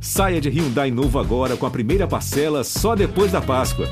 [0.00, 3.86] Saia de Hyundai novo agora com a primeira parcela só depois da Páscoa.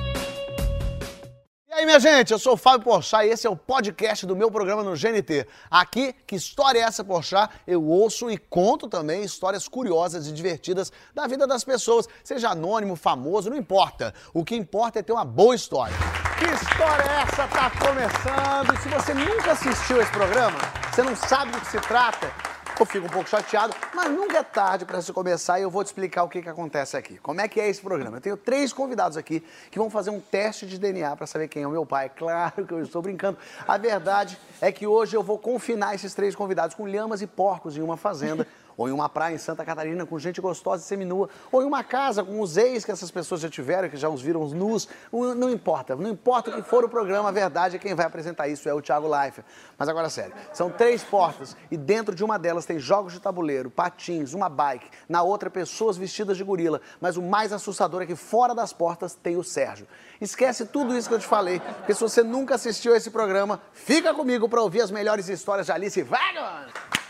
[1.68, 4.36] E aí, minha gente, eu sou o Fábio Porchat e esse é o podcast do
[4.36, 5.46] meu programa no GNT.
[5.70, 7.52] Aqui, que história é essa, Porchat?
[7.66, 12.94] Eu ouço e conto também histórias curiosas e divertidas da vida das pessoas, seja anônimo,
[12.94, 14.14] famoso, não importa.
[14.32, 15.96] O que importa é ter uma boa história.
[16.38, 17.48] Que história é essa?
[17.48, 18.82] Tá começando.
[18.82, 20.58] Se você nunca assistiu esse programa,
[20.92, 22.30] você não sabe do que se trata,
[22.78, 25.84] eu fico um pouco chateado, mas nunca é tarde para se começar e eu vou
[25.84, 27.18] te explicar o que, que acontece aqui.
[27.18, 28.16] Como é que é esse programa?
[28.16, 31.62] Eu tenho três convidados aqui que vão fazer um teste de DNA para saber quem
[31.62, 32.10] é o meu pai.
[32.24, 33.38] Claro que eu estou brincando.
[33.68, 37.76] A verdade é que hoje eu vou confinar esses três convidados com lhamas e porcos
[37.76, 41.28] em uma fazenda ou em uma praia em Santa Catarina com gente gostosa e seminua,
[41.50, 44.20] ou em uma casa com os ex que essas pessoas já tiveram, que já os
[44.20, 47.86] viram nus, não importa, não importa o que for o programa, a verdade é que
[47.86, 49.46] quem vai apresentar isso é o Thiago Leifert.
[49.78, 53.70] Mas agora sério, são três portas e dentro de uma delas tem jogos de tabuleiro,
[53.70, 58.16] patins, uma bike, na outra pessoas vestidas de gorila, mas o mais assustador é que
[58.16, 59.86] fora das portas tem o Sérgio.
[60.20, 64.14] Esquece tudo isso que eu te falei, porque se você nunca assistiu esse programa, fica
[64.14, 67.03] comigo para ouvir as melhores histórias de Alice Wagner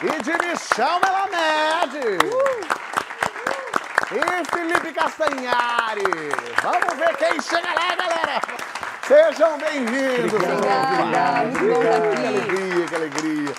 [0.00, 2.18] e de Michel Melamed.
[2.24, 2.88] Uh.
[4.10, 6.04] E Felipe Castanhari.
[6.62, 8.40] Vamos ver quem chega lá, galera.
[9.06, 10.32] Sejam bem-vindos.
[10.34, 11.50] Obrigada.
[11.50, 13.54] Que alegria, que alegria.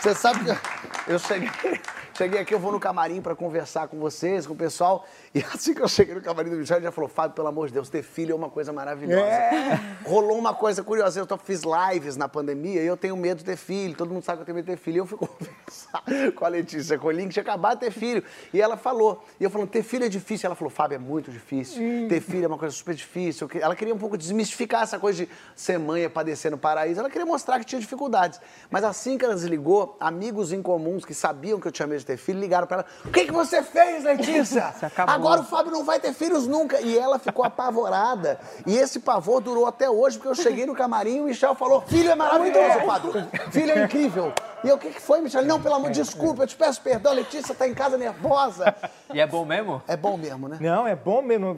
[0.00, 0.58] Você sabe que
[1.06, 1.80] eu cheguei,
[2.14, 5.04] cheguei aqui, eu vou no camarim para conversar com vocês, com o pessoal.
[5.34, 7.68] E assim que eu cheguei no camarim do Michel, ele já falou, Fábio, pelo amor
[7.68, 9.26] de Deus, ter filho é uma coisa maravilhosa.
[9.26, 9.80] É.
[10.04, 13.56] Rolou uma coisa curiosa, eu fiz lives na pandemia e eu tenho medo de ter
[13.56, 14.96] filho, todo mundo sabe que eu tenho medo de ter filho.
[14.96, 18.22] E eu fui conversar com a Letícia Colim, que tinha acabado de ter filho.
[18.52, 20.46] E ela falou, e eu falando, ter filho é difícil.
[20.46, 21.82] Ela falou, Fábio, é muito difícil.
[21.82, 22.08] Hum.
[22.08, 23.48] Ter filho é uma coisa super difícil.
[23.60, 27.00] Ela queria um pouco desmistificar essa coisa de ser mãe e padecer no paraíso.
[27.00, 28.40] Ela queria mostrar que tinha dificuldades.
[28.70, 32.16] Mas assim que ela desligou, amigos incomuns que sabiam que eu tinha medo de ter
[32.18, 34.72] filho, ligaram para ela, o que, que você fez, Letícia?
[35.06, 36.80] Agora o Fábio não vai ter filhos nunca.
[36.80, 38.38] E ela ficou apavorada.
[38.66, 41.80] E esse pavor durou até hoje, porque eu cheguei no camarim e o Michel falou:
[41.82, 43.10] Filho é maravilhoso, padre.
[43.50, 44.32] Filho é incrível.
[44.62, 45.44] E eu, o que, que foi, Michel?
[45.44, 48.74] Não, pelo amor de desculpa, eu te peço perdão, Letícia tá em casa nervosa.
[49.12, 49.82] E é bom mesmo?
[49.86, 50.58] É bom mesmo, né?
[50.60, 51.56] Não, é bom mesmo.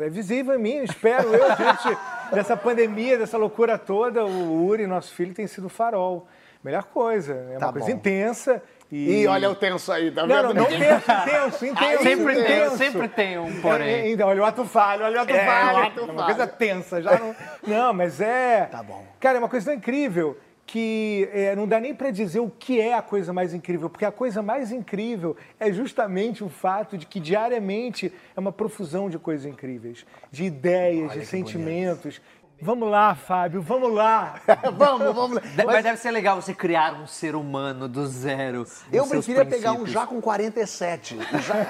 [0.00, 1.98] É visível em mim, espero eu, gente.
[2.32, 6.26] dessa pandemia, dessa loucura toda, o Uri, nosso filho, tem sido farol.
[6.62, 7.32] Melhor coisa.
[7.52, 7.94] É Tá uma coisa bom.
[7.94, 8.62] intensa.
[8.90, 9.22] E...
[9.22, 10.54] E olha o tenso aí, tá Não, vendo?
[10.54, 12.02] não, não tenso, intenso, intenso.
[12.02, 12.76] Sempre tem, intenso.
[12.76, 13.88] sempre tem um porém.
[13.88, 15.78] É, Ainda, olha o ato falho, olha o ato É, falho.
[15.78, 16.24] É uma falho.
[16.24, 17.34] coisa tensa, já não...
[17.66, 18.66] Não, mas é...
[18.66, 19.04] Tá bom.
[19.18, 20.36] Cara, é uma coisa tão incrível
[20.66, 24.04] que é, não dá nem para dizer o que é a coisa mais incrível, porque
[24.04, 29.16] a coisa mais incrível é justamente o fato de que diariamente é uma profusão de
[29.16, 32.20] coisas incríveis, de ideias, de sentimentos.
[32.60, 34.40] Vamos lá, Fábio, vamos lá.
[34.76, 35.42] vamos, vamos.
[35.42, 38.64] De- Mas deve ser legal você criar um ser humano do zero.
[38.90, 41.18] Eu preferia pegar um já com 47.
[41.18, 41.64] Já,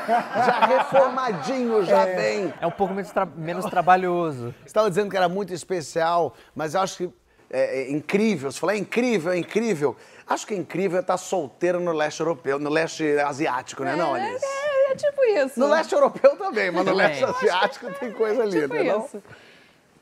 [0.45, 2.55] já reformadinho, já bem.
[2.61, 4.55] É um pouco menos, tra- menos trabalhoso.
[4.61, 7.11] Você estava dizendo que era muito especial, mas eu acho que
[7.51, 8.53] é, é incrível.
[8.53, 9.97] Você falou, é incrível, é incrível.
[10.25, 14.45] Acho que é incrível estar solteiro no leste europeu, no leste asiático, né, não, Alice?
[14.45, 15.59] É, é tipo isso.
[15.59, 19.23] No leste europeu também, mas no leste asiático tem coisa é linda, tipo não?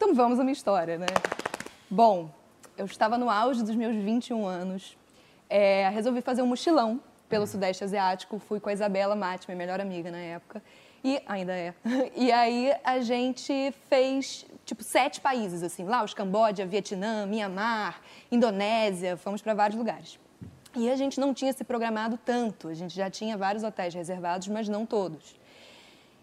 [0.05, 1.07] Então vamos à minha história, né?
[1.89, 2.29] Bom,
[2.77, 4.99] eu estava no auge dos meus 21 anos.
[5.49, 8.39] É, resolvi fazer um mochilão pelo Sudeste Asiático.
[8.39, 10.63] Fui com a Isabela Mate, minha melhor amiga na época.
[11.03, 11.73] E ainda é.
[12.15, 15.85] E aí a gente fez, tipo, sete países, assim.
[15.87, 17.99] Laos, Camboja, Vietnã, Mianmar,
[18.31, 19.17] Indonésia.
[19.17, 20.21] Fomos para vários lugares.
[20.77, 22.69] E a gente não tinha se programado tanto.
[22.69, 25.35] A gente já tinha vários hotéis reservados, mas não todos.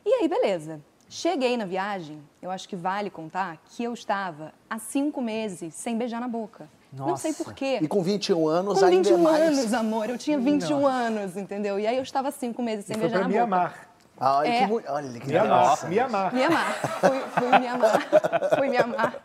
[0.05, 0.79] E aí, beleza.
[1.13, 5.97] Cheguei na viagem, eu acho que vale contar que eu estava há cinco meses sem
[5.97, 6.69] beijar na boca.
[6.93, 7.43] Não sei Nossa.
[7.43, 7.79] porquê.
[7.81, 9.57] E com 21 anos Com ainda 21 é mais.
[9.59, 10.09] anos, amor.
[10.09, 11.77] Eu tinha 21 anos, entendeu?
[11.77, 13.33] E aí eu estava cinco meses sem Foi beijar na boca.
[13.35, 13.87] Mianmar.
[14.17, 14.67] Ah, olha, É.
[14.67, 15.89] que, olha que Mianmar.
[15.89, 16.33] Mianmar.
[16.33, 16.73] Mianmar.
[17.01, 18.07] Fui, fui Mianmar.
[18.57, 19.15] Fui Mianmar.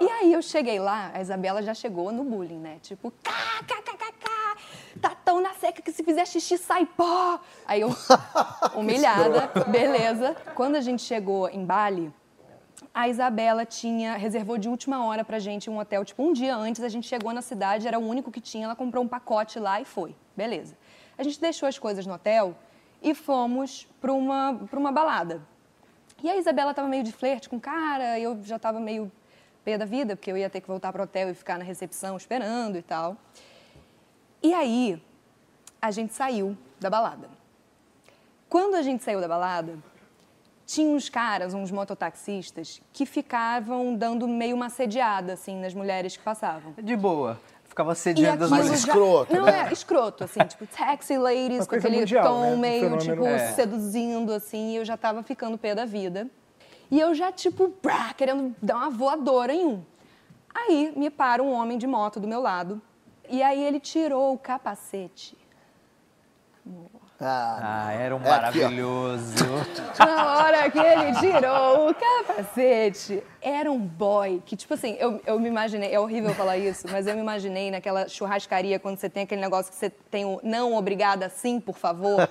[0.00, 2.76] E aí eu cheguei lá, a Isabela já chegou no bullying, né?
[2.80, 3.32] Tipo, cá.
[5.40, 7.40] Na seca que se fizer xixi sai pó.
[7.66, 7.90] Aí eu,
[8.74, 10.36] humilhada, beleza.
[10.54, 12.12] Quando a gente chegou em Bali,
[12.92, 16.82] a Isabela tinha reservou de última hora pra gente um hotel, tipo um dia antes,
[16.82, 19.80] a gente chegou na cidade, era o único que tinha, ela comprou um pacote lá
[19.80, 20.14] e foi.
[20.36, 20.76] Beleza.
[21.16, 22.54] A gente deixou as coisas no hotel
[23.02, 25.40] e fomos pra uma pra uma balada.
[26.22, 29.10] E a Isabela tava meio de flerte com o cara, eu já tava meio
[29.64, 32.16] pé da vida, porque eu ia ter que voltar pro hotel e ficar na recepção
[32.16, 33.16] esperando e tal.
[34.42, 35.00] E aí,
[35.80, 37.28] a gente saiu da balada.
[38.48, 39.78] Quando a gente saiu da balada,
[40.66, 46.22] tinha uns caras, uns mototaxistas, que ficavam dando meio uma assediada, assim, nas mulheres que
[46.22, 46.74] passavam.
[46.78, 47.40] De boa.
[47.64, 49.68] Ficava sediando as Mais já- escroto, Não, né?
[49.68, 52.56] é escroto, assim, tipo, taxi ladies, com aquele mundial, tom né?
[52.56, 53.52] Meio, tipo, É.
[53.52, 56.26] seduzindo, assim, e eu já tava ficando pé da vida.
[56.90, 59.82] E eu já, tipo, brá, querendo dar uma voadora em um.
[60.52, 62.82] Aí me para um homem de moto do meu lado,
[63.28, 65.38] e aí ele tirou o capacete.
[67.22, 69.44] Ah, Ah, era um É aqui, maravilhoso.
[69.98, 75.38] Na hora que ele tirou o capacete, era um boy que, tipo assim, eu, eu
[75.38, 79.24] me imaginei, é horrível falar isso, mas eu me imaginei naquela churrascaria quando você tem
[79.24, 82.26] aquele negócio que você tem o não obrigada, sim, por favor.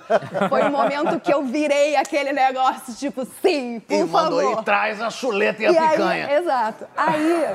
[0.48, 4.58] Foi o momento que eu virei aquele negócio, tipo, sim, por e mandou favor.
[4.58, 6.32] aí, traz a chuleta e a E aí, picanha.
[6.32, 6.86] exato.
[6.96, 7.46] Aí,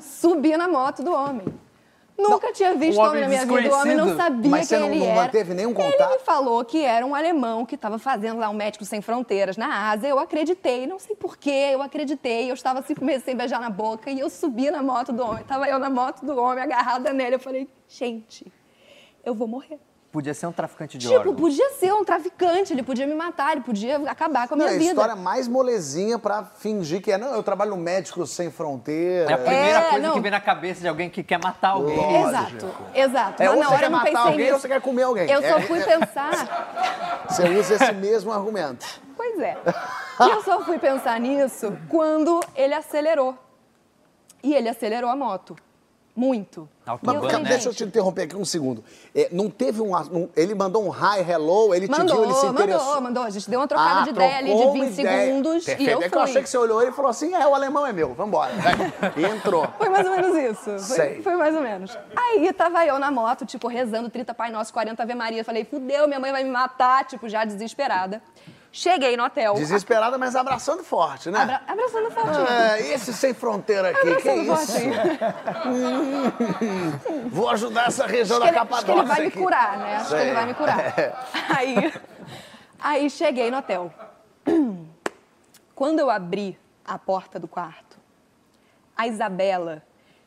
[0.00, 1.46] subi na moto do homem.
[2.18, 4.84] Nunca tinha visto um homem na minha vida, o homem não sabia Mas você quem
[4.84, 5.22] não- ele não era.
[5.22, 6.10] manteve nenhum Ele contato?
[6.10, 9.90] me falou que era um alemão que estava fazendo lá um médico sem fronteiras na
[9.90, 10.08] Ásia.
[10.08, 12.50] Eu acreditei, não sei porquê, eu acreditei.
[12.50, 15.44] Eu estava assim, comecei a beijar na boca e eu subi na moto do homem.
[15.44, 17.36] Tava eu na moto do homem, agarrada nele.
[17.36, 18.50] Eu falei, gente,
[19.24, 19.78] eu vou morrer.
[20.18, 21.36] Podia ser um traficante de Tipo, órgãos.
[21.40, 24.72] podia ser um traficante, ele podia me matar, ele podia acabar com a Não, minha
[24.72, 24.90] é a vida.
[24.90, 27.16] história mais molezinha pra fingir que é.
[27.16, 29.30] Não, eu trabalho no médico sem fronteira.
[29.30, 30.14] É a primeira É, coisa não.
[30.14, 31.96] que vem na cabeça de alguém que quer matar alguém.
[32.24, 33.42] Exato, exato.
[33.44, 34.54] É, Mas ou na você hora quer eu não matar pensei alguém nisso.
[34.54, 35.30] ou você quer comer alguém.
[35.30, 36.30] Eu só É, fui é, pensar.
[37.30, 38.84] Você usa esse mesmo argumento.
[39.16, 39.56] Pois é.
[40.20, 43.36] E eu só fui pensar nisso quando ele acelerou.
[44.42, 45.54] E ele acelerou a moto.
[46.18, 46.68] Muito.
[47.00, 47.38] Mas, né?
[47.48, 48.82] deixa eu te interromper aqui um segundo.
[49.14, 52.34] É, não teve um, um- Ele mandou um hi, hello, ele te viu, Mandou, ele
[52.34, 52.86] se interessou.
[52.86, 53.22] mandou, mandou.
[53.22, 55.26] A gente deu uma trocada Ah, de ideia ali de trocou uma 20 ideia.
[55.26, 55.88] segundos Perfeito.
[55.88, 57.86] e eu É que eu achei que você olhou e falou assim: é, o alemão
[57.86, 58.50] é meu, vambora.
[59.16, 59.64] E entrou.
[59.78, 60.64] Foi mais ou menos isso.
[60.64, 61.22] Foi, Sei.
[61.22, 61.96] foi mais ou menos.
[62.16, 65.44] Aí tava eu na moto, tipo, rezando 30 Pai Nosso, 40 Ave Maria.
[65.44, 68.20] Falei, fudeu, minha mãe vai me matar, tipo, já desesperada.
[68.70, 69.54] Cheguei no hotel.
[69.54, 71.40] Desesperada, mas abraçando forte, né?
[71.40, 72.46] Abra- abraçando fortinho.
[72.46, 74.72] É, esse sem fronteira aqui, que Abraçando isso?
[74.72, 74.94] fortinho.
[77.30, 79.78] Vou ajudar essa região Acho que, da ele, acho que ele Capadócia vai me curar,
[79.78, 79.96] né?
[79.96, 80.20] Acho que Sei.
[80.20, 80.94] ele vai me curar.
[81.56, 81.94] Aí,
[82.78, 83.92] aí cheguei no hotel.
[85.74, 87.96] Quando eu abri a porta do quarto,
[88.96, 89.82] a Isabela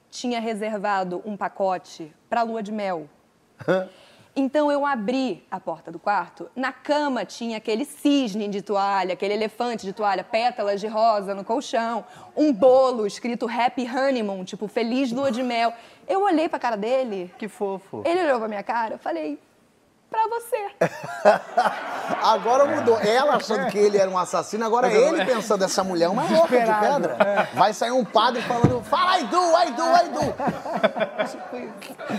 [0.10, 3.08] tinha reservado um pacote para lua de mel.
[4.36, 6.50] Então eu abri a porta do quarto.
[6.56, 11.44] Na cama tinha aquele cisne de toalha, aquele elefante de toalha, pétalas de rosa no
[11.44, 12.06] colchão,
[12.36, 15.74] um bolo escrito Happy Honeymoon, tipo Feliz Lua de Mel.
[16.08, 18.04] Eu olhei pra cara dele, Que fofo.
[18.06, 19.38] ele olhou pra minha cara, eu falei,
[20.12, 20.58] pra você.
[22.22, 23.00] Agora mudou.
[23.00, 26.60] Ela achando que ele era um assassino, agora ele pensando, essa mulher é uma louca
[26.60, 27.48] de pedra.
[27.54, 30.22] Vai sair um padre falando, fala, do, I do.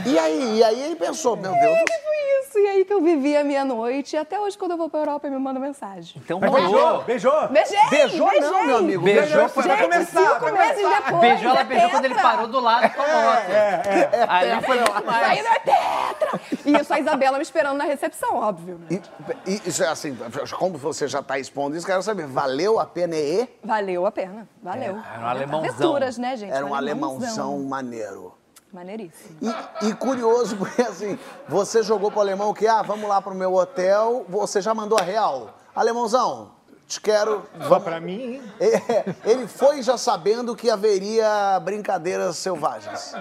[0.09, 2.59] E aí, e aí ele pensou, meu Deus do E foi isso.
[2.59, 4.17] E aí que eu vivi a minha noite.
[4.17, 6.15] E até hoje, quando eu vou pra Europa, ele me manda mensagem.
[6.25, 7.03] Então Mas rolou.
[7.03, 7.49] beijou, beijou.
[7.49, 7.79] Beijei!
[7.91, 8.51] Beijou beijei.
[8.51, 9.05] não, meu amigo.
[9.05, 11.21] Beijou, foi pra começar, cinco pra meses depois.
[11.21, 13.51] Beijou, ela é beijou quando ele parou do lado com a moto.
[13.51, 15.31] É, Aí foi muito Isso mais.
[15.31, 16.41] aí não é tetra!
[16.65, 18.79] E isso a Isabela me esperando na recepção, óbvio.
[18.79, 19.03] Né?
[19.47, 20.17] E, e isso é assim,
[20.59, 24.49] como você já está expondo isso, quero saber, valeu a pena e Valeu a pena,
[24.63, 24.99] valeu.
[24.99, 25.71] era um alemãozão.
[25.71, 26.53] Aventuras, né, gente?
[26.53, 28.35] era um alemãozão maneiro.
[28.73, 29.37] Maneiríssimo.
[29.83, 33.55] E, e curioso, porque assim, você jogou pro alemão que, ah, vamos lá pro meu
[33.55, 35.59] hotel, você já mandou a real.
[35.75, 36.53] Alemãozão,
[36.89, 37.43] te quero.
[37.69, 38.43] Só pra mim, hein?
[38.59, 43.15] É, ele foi já sabendo que haveria brincadeiras selvagens.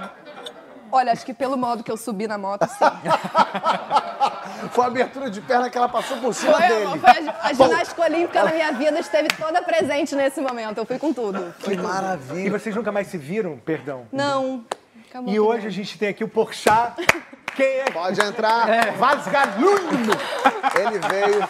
[0.91, 2.85] Olha, acho que pelo modo que eu subi na moto, sim.
[4.71, 6.99] Foi a abertura de perna que ela passou por cima Foi, dele.
[6.99, 10.77] foi a, a ginástica olímpica na minha vida esteve toda presente nesse momento.
[10.77, 11.53] Eu fui com tudo.
[11.59, 12.51] Que E maravilha.
[12.59, 13.57] vocês nunca mais se viram?
[13.57, 14.05] Perdão.
[14.11, 14.63] Não.
[15.09, 15.67] Acabou E hoje não.
[15.67, 16.93] a gente tem aqui o Porchat.
[17.55, 17.85] Quem é?
[17.91, 18.69] Pode entrar.
[18.69, 18.91] É.
[18.91, 20.11] Vasgalundo.
[20.79, 21.49] Ele veio.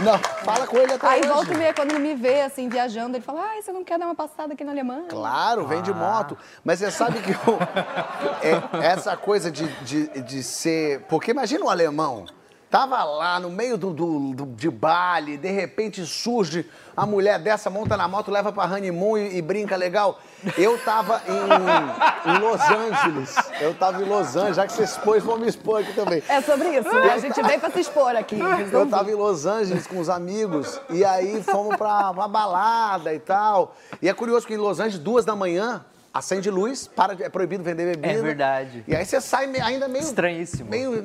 [0.00, 1.28] Não, fala com ele até Aí hoje.
[1.28, 3.98] volta e meia, quando ele me vê, assim, viajando, ele fala, ai, você não quer
[3.98, 5.06] dar uma passada aqui na Alemanha?
[5.08, 6.36] Claro, vem de moto.
[6.64, 7.58] Mas você sabe que o-
[8.82, 11.02] é- essa coisa de, de, de ser.
[11.08, 12.26] Porque imagina o alemão.
[12.68, 17.70] Tava lá no meio do, do, do- de baile, de repente surge a mulher dessa,
[17.70, 20.18] monta na moto, leva pra honeymoon e, e brinca legal.
[20.58, 23.36] Eu tava em, em Los Angeles.
[23.60, 26.22] Eu tava em Los Angeles, já que você expôs, vou me expor aqui também.
[26.28, 27.12] É sobre isso, né?
[27.12, 28.38] A gente veio pra se expor aqui.
[28.72, 33.20] Eu tava em Los Angeles com os amigos e aí fomos pra uma balada e
[33.20, 33.76] tal.
[34.02, 35.84] E é curioso que em Los Angeles, duas da manhã,
[36.16, 38.18] acende luz, para, é proibido vender bebida.
[38.18, 38.84] É verdade.
[38.86, 40.04] E aí você sai ainda meio...
[40.04, 40.70] Estranhíssimo.
[40.70, 41.02] Meio,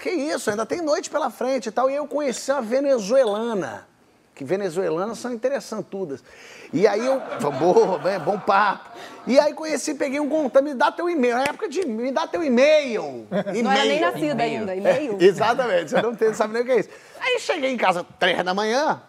[0.00, 1.90] que isso, ainda tem noite pela frente e tal.
[1.90, 3.86] E eu conheci uma venezuelana.
[4.34, 6.24] Que venezuelanas são interessantudas.
[6.72, 8.90] E aí eu, boa, bem, bom papo.
[9.28, 11.36] E aí conheci, peguei um contato, me dá teu e-mail.
[11.36, 13.28] Na época de, me dá teu e-mail.
[13.30, 14.00] Não era nem E-mail.
[14.00, 15.16] nascida ainda, e-mail.
[15.22, 16.88] Exatamente, você não, tem, não sabe nem o que é isso.
[17.20, 19.00] Aí cheguei em casa três da manhã,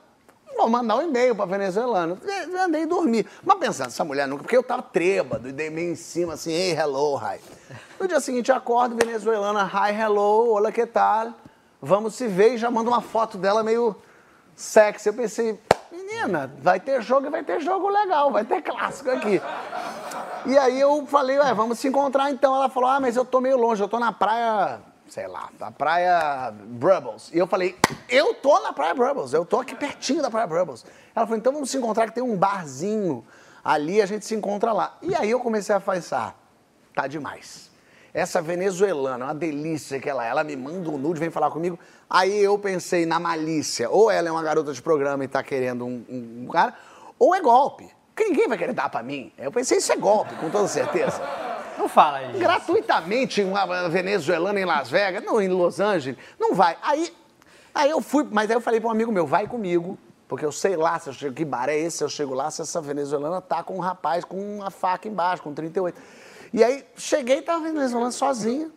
[0.56, 2.18] Vou mandar um e-mail pra venezuelana.
[2.24, 3.26] Eu Andei e dormi.
[3.44, 4.44] Mas pensando, essa mulher nunca.
[4.44, 7.40] Porque eu tava trêbado e dei meio em cima assim, hey, hello, hi.
[8.00, 11.34] No dia seguinte acordo, venezuelana, hi, hello, olá, que tal?
[11.82, 13.96] Vamos se ver e já manda uma foto dela meio
[14.56, 15.10] sexy.
[15.10, 15.60] Eu pensei,
[15.92, 19.42] menina, vai ter jogo e vai ter jogo legal, vai ter clássico aqui.
[20.46, 22.56] E aí eu falei, ué, vamos se encontrar então.
[22.56, 25.72] Ela falou, ah, mas eu tô meio longe, eu tô na praia, sei lá, na
[25.72, 27.30] praia Brubbles.
[27.34, 27.78] E eu falei,
[28.10, 30.86] eu tô na praia Brubbles, eu tô aqui pertinho da praia Brubbles.
[31.16, 33.24] Ela falou, então vamos se encontrar que tem um barzinho
[33.64, 34.98] ali, a gente se encontra lá.
[35.02, 36.36] E aí eu comecei a pensar,
[36.94, 37.70] tá demais.
[38.14, 41.78] Essa venezuelana, uma delícia que ela é, ela me manda um nude, vem falar comigo.
[42.10, 45.86] Aí eu pensei na malícia, ou ela é uma garota de programa e tá querendo
[45.86, 46.74] um, um- um cara,
[47.20, 47.90] ou é golpe.
[48.16, 49.34] Que ninguém vai querer dar pra mim.
[49.38, 51.22] Eu pensei, isso é golpe, com toda certeza.
[51.78, 52.40] Não fala isso.
[52.40, 56.78] Gratuitamente, uma venezuelana em Las Vegas, não, em Los Angeles, não vai.
[56.82, 57.14] Aí,
[57.74, 60.52] aí eu fui, mas aí eu falei para um amigo meu, vai comigo, porque eu
[60.52, 62.82] sei lá se eu chego, que bar é esse, se eu chego lá, se essa
[62.82, 66.00] venezuelana tá com um rapaz com uma faca embaixo, com 38.
[66.54, 68.72] E aí cheguei e tava venezuelana sozinha,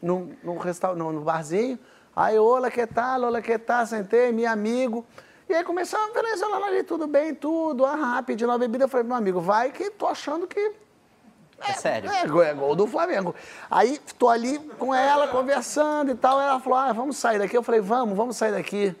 [0.00, 1.78] no, no, restaur- no, barzinho.
[2.16, 5.04] Aí, olá, que tal, olá, que tal, sentei, meu amigo.
[5.48, 8.84] E aí começou a venezuelana ali, tudo bem, tudo, ah, pedindo uma bebida.
[8.84, 10.72] Eu falei, meu amigo, vai que tô achando que
[11.60, 12.10] É sério.
[12.10, 13.34] é, é gol do Flamengo.
[13.70, 16.40] Aí tô ali com ela, conversando e tal.
[16.40, 17.56] Ela falou: ah, vamos sair daqui.
[17.56, 18.94] Eu falei, vamos, vamos sair daqui.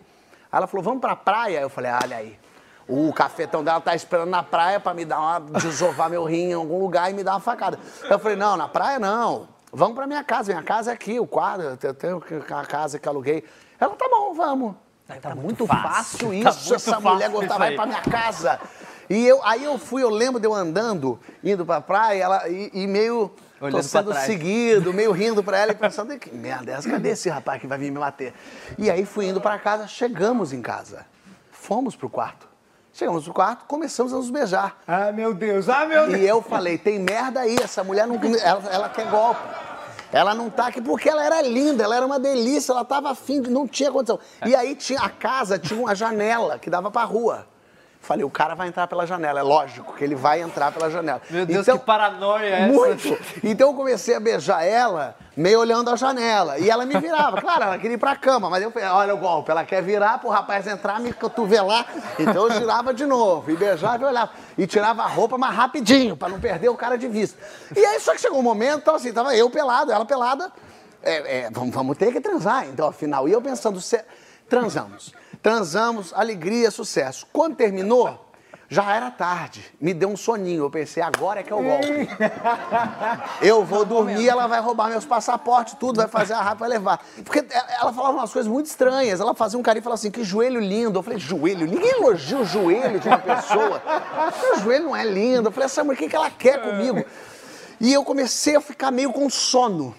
[0.50, 1.60] Aí ela falou, vamos pra praia.
[1.60, 2.38] Eu falei, olha aí.
[2.88, 5.40] O cafetão dela tá esperando na praia pra me dar uma.
[5.60, 7.78] desovar meu rim em algum lugar e me dar uma facada.
[8.08, 9.48] Eu falei, não, na praia não.
[9.70, 10.52] Vamos pra minha casa.
[10.52, 11.78] Minha casa é aqui, o quadro.
[11.82, 13.44] Eu tenho a casa que aluguei.
[13.78, 14.74] Ela, tá bom, vamos.
[15.22, 18.60] Tá, muito fácil, Tá isso, muito essa mulher fácil gostar, isso vai pra minha casa.
[19.10, 22.70] E eu, aí eu fui, eu lembro de eu andando, indo pra praia, ela, e,
[22.74, 26.74] e meio Olhando tô sendo seguido, meio rindo pra ela e pensando, que merda é
[26.74, 26.88] essa?
[26.90, 28.34] Cadê esse rapaz que vai vir me bater?
[28.76, 31.06] E aí fui indo pra casa, chegamos em casa.
[31.50, 32.46] Fomos pro quarto.
[32.92, 34.78] Chegamos pro quarto, começamos a nos beijar.
[34.86, 36.20] Ah, meu Deus, ah, meu Deus.
[36.20, 38.16] E eu falei, tem merda aí, essa mulher não.
[38.42, 39.40] Ela, ela quer golpe.
[40.12, 43.42] Ela não tá aqui porque ela era linda, ela era uma delícia, ela tava afim,
[43.42, 44.18] de- não tinha condição.
[44.44, 47.46] E aí tinha a casa tinha uma janela que dava pra rua.
[48.08, 51.20] Falei, o cara vai entrar pela janela, é lógico que ele vai entrar pela janela.
[51.28, 52.72] Meu Deus, Então- que paranoia é essa?
[52.72, 53.18] muito.
[53.44, 56.58] Então eu comecei a beijar ela, meio olhando a janela.
[56.58, 57.38] E ela me virava.
[57.38, 60.16] Claro, ela queria ir pra cama, mas eu falei, olha o golpe, ela quer virar
[60.20, 61.84] pro rapaz entrar, me cotovelar.
[62.18, 64.30] Então eu girava de novo, e beijava e olhava.
[64.56, 67.38] E tirava a roupa, mas rapidinho, pra não perder o cara de vista.
[67.76, 70.50] E aí só que chegou um momento, então assim, tava eu pelado, ela pelada.
[71.02, 73.28] É, é, vamos, vamos ter que transar, então, afinal.
[73.28, 74.02] E eu pensando, "Cê-
[74.48, 75.12] transamos.
[75.42, 77.26] Transamos, alegria, sucesso.
[77.32, 78.28] Quando terminou,
[78.68, 79.64] já era tarde.
[79.80, 80.64] Me deu um soninho.
[80.64, 82.08] Eu pensei, agora é que o golpe.
[83.40, 87.02] Eu vou dormir, ela vai roubar meus passaportes, tudo, vai fazer a rapa, vai levar.
[87.24, 87.46] Porque
[87.80, 89.20] ela falava umas coisas muito estranhas.
[89.20, 90.98] Ela fazia um carinho e falava assim, que joelho lindo.
[90.98, 91.66] Eu falei, joelho?
[91.66, 93.82] Ninguém elogia o joelho de uma pessoa.
[94.54, 95.48] O joelho não é lindo.
[95.48, 97.04] Eu falei, essa mulher, o que ela quer comigo?
[97.80, 99.94] E eu comecei a ficar meio com sono.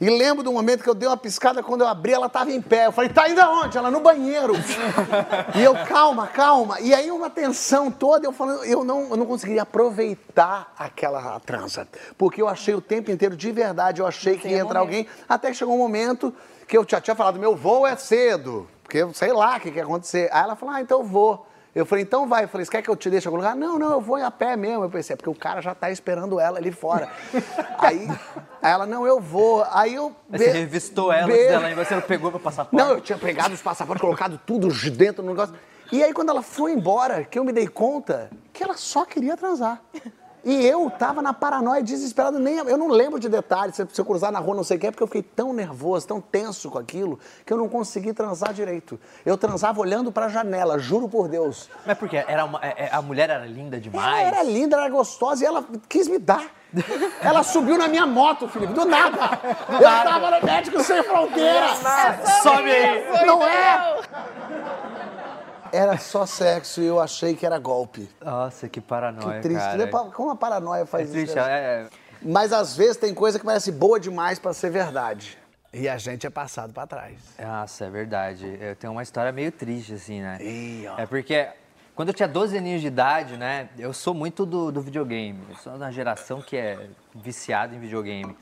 [0.00, 2.62] E lembro do momento que eu dei uma piscada, quando eu abri, ela estava em
[2.62, 2.86] pé.
[2.86, 3.76] Eu falei, tá indo aonde?
[3.76, 4.54] Ela no banheiro.
[5.56, 6.80] e eu, calma, calma.
[6.80, 11.88] E aí uma tensão toda, eu falando, eu não, eu não conseguiria aproveitar aquela transa.
[12.16, 15.08] Porque eu achei o tempo inteiro, de verdade, eu achei que ia entrar alguém.
[15.28, 16.32] Até que chegou um momento
[16.68, 18.68] que eu já tinha falado, meu voo é cedo.
[18.84, 20.30] Porque sei lá o que, que ia acontecer.
[20.32, 21.47] Aí ela falou, ah, então eu vou.
[21.78, 22.42] Eu falei, então vai.
[22.42, 23.54] Eu falei, você quer que eu te deixe em algum lugar?
[23.54, 24.82] Não, não, eu vou a pé mesmo.
[24.82, 27.08] Eu pensei, é porque o cara já tá esperando ela ali fora.
[27.78, 28.08] aí,
[28.60, 29.64] aí ela, não, eu vou.
[29.70, 30.12] Aí eu...
[30.32, 32.84] Aí Você revistou ela be- dela, você não pegou meu passaporte?
[32.84, 35.54] Não, eu tinha pegado os passaportes, colocado tudo dentro do negócio.
[35.92, 39.36] E aí, quando ela foi embora, que eu me dei conta que ela só queria
[39.36, 39.80] transar.
[40.44, 44.04] E eu tava na paranoia, desesperado, nem eu não lembro de detalhes, se se eu
[44.04, 46.78] cruzar na rua, não sei o que, porque eu fiquei tão nervoso, tão tenso com
[46.78, 48.98] aquilo, que eu não consegui transar direito.
[49.26, 51.68] Eu transava olhando pra janela, juro por Deus.
[51.84, 52.24] Mas por quê?
[52.26, 54.06] Era uma, é- é- a mulher era linda demais?
[54.06, 56.44] Ela era linda, ela era gostosa e ela quis me dar.
[57.22, 59.18] Ela subiu na minha moto, Felipe, do nada.
[59.70, 61.66] eu tava no Médico Sem Fronteira.
[62.42, 63.26] Sobe aí!
[63.26, 63.98] Não é?
[65.72, 68.08] Era só sexo e eu achei que era golpe.
[68.24, 69.62] Nossa, que paranoia, Que triste.
[69.62, 69.76] cara.
[69.76, 69.86] né?
[70.14, 71.36] Como a paranoia É faz triste, isso?
[71.36, 71.50] né?
[71.50, 71.86] é, é-
[72.22, 75.38] Mas às vezes tem coisa que parece boa demais pra ser verdade.
[75.72, 77.18] E a gente é passado pra trás.
[77.38, 78.58] Nossa, é verdade.
[78.60, 80.38] Eu tenho uma história meio triste, assim, né?
[80.40, 80.86] Ih.
[80.96, 81.46] É porque
[81.94, 83.68] quando eu tinha 12 aninhos de idade, né?
[83.78, 85.38] Eu sou muito do, do videogame.
[85.50, 88.34] Eu sou da geração que é viciada em videogame.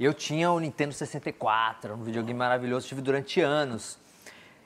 [0.00, 3.96] Eu tinha o Nintendo 64, um videogame maravilhoso, tive durante anos.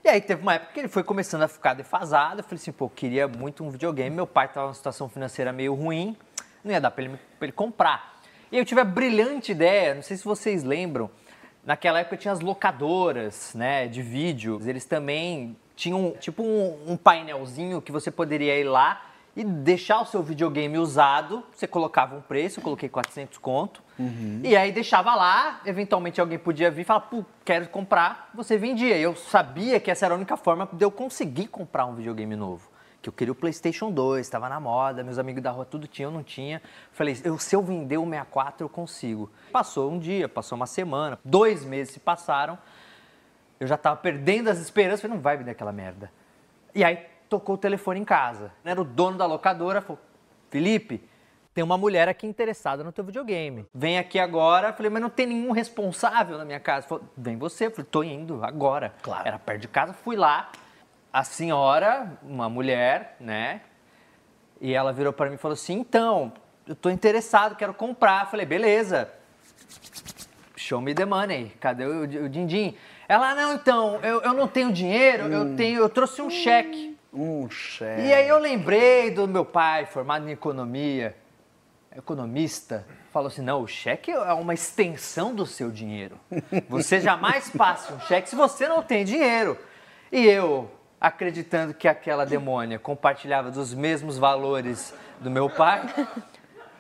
[0.05, 2.41] E aí teve uma época que ele foi começando a ficar defasado.
[2.41, 4.15] Eu falei assim, pô, eu queria muito um videogame.
[4.15, 6.17] Meu pai estava numa situação financeira meio ruim,
[6.65, 8.21] não ia dar para ele, ele comprar.
[8.51, 11.11] E eu tive a brilhante ideia, não sei se vocês lembram,
[11.65, 14.61] Naquela época tinha as locadoras, né, de vídeo.
[14.65, 19.01] Eles também tinham tipo um, um painelzinho que você poderia ir lá
[19.37, 21.45] e deixar o seu videogame usado.
[21.55, 23.81] Você colocava um preço, eu coloquei 400 conto.
[24.45, 28.97] E aí deixava lá, eventualmente alguém podia vir e falar, pô, quero comprar, você vendia.
[28.97, 32.37] E eu sabia que essa era a única forma de eu conseguir comprar um videogame
[32.37, 32.71] novo.
[33.01, 36.11] Que eu queria o PlayStation 2, estava na moda, meus amigos da rua tudo tinham,
[36.11, 36.63] eu não tinha.
[36.93, 39.31] Falei, eu, se eu vender o 64, eu consigo.
[39.51, 42.57] Passou um dia, passou uma semana, dois meses se passaram.
[43.59, 46.13] Eu já tava perdendo as esperanças, falei, não vai vender aquela merda.
[46.75, 48.53] E aí tocou o telefone em casa.
[48.65, 50.01] Era o dono da locadora, falou,
[50.51, 51.03] Felipe,
[51.55, 53.67] tem uma mulher aqui interessada no teu videogame.
[53.75, 54.73] Vem aqui agora.
[54.73, 56.87] Falei, mas não tem nenhum responsável na minha casa.
[56.87, 57.69] Falei, vem você.
[57.69, 58.95] Falei, tô indo agora.
[59.03, 59.29] Claro.
[59.29, 60.51] Era perto de casa, fui lá.
[61.13, 63.61] A senhora, uma mulher, né?
[64.61, 66.33] E ela virou para mim e falou assim, então,
[66.67, 68.31] eu tô interessado, quero comprar.
[68.31, 69.13] Falei, beleza.
[70.57, 71.53] Show me the money.
[71.61, 72.75] Cadê o, o din-din?
[73.07, 76.97] Ela, não, então, eu, eu não tenho dinheiro, eu tenho, eu trouxe um cheque.
[77.13, 78.07] Um chefe.
[78.07, 81.15] E aí eu lembrei do meu pai, formado em economia,
[81.97, 86.19] economista, falou assim, não, o cheque é uma extensão do seu dinheiro.
[86.69, 89.59] Você jamais passa um cheque se você não tem dinheiro.
[90.11, 90.71] E eu,
[91.01, 95.83] acreditando que aquela demônia compartilhava dos mesmos valores do meu pai,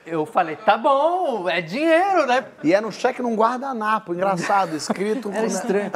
[0.04, 2.44] eu falei, tá bom, é dinheiro, né?
[2.64, 5.30] E era um cheque num guardanapo, engraçado, escrito.
[5.30, 5.92] Era estranho.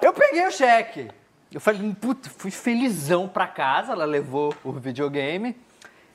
[0.00, 1.10] Eu peguei o cheque.
[1.52, 3.92] Eu falei, puta, fui felizão pra casa.
[3.92, 5.56] Ela levou o videogame.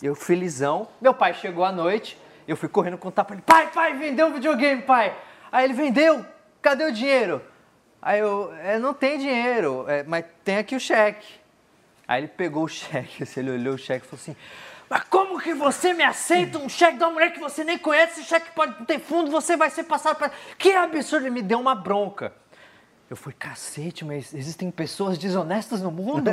[0.02, 0.88] Eu felizão.
[1.02, 2.18] Meu pai chegou à noite.
[2.48, 5.16] Eu fui correndo contar pra ele: pai, pai, vendeu o videogame, pai.
[5.52, 6.26] Aí ele vendeu.
[6.62, 7.42] Cadê o dinheiro?
[8.02, 11.28] Aí eu, é, não tem dinheiro, é, mas tem aqui o cheque.
[12.08, 14.36] Aí ele pegou o cheque, assim, ele olhou o cheque e falou assim:
[14.90, 18.20] Mas como que você me aceita um cheque de uma mulher que você nem conhece?
[18.20, 20.32] Esse cheque pode ter fundo, você vai ser passado para.
[20.58, 21.26] Que absurdo!
[21.26, 22.34] Ele me deu uma bronca.
[23.10, 26.32] Eu fui, cacete, mas existem pessoas desonestas no mundo?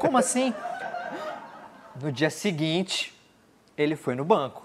[0.00, 0.54] Como assim?
[2.00, 3.14] No dia seguinte,
[3.76, 4.61] ele foi no banco.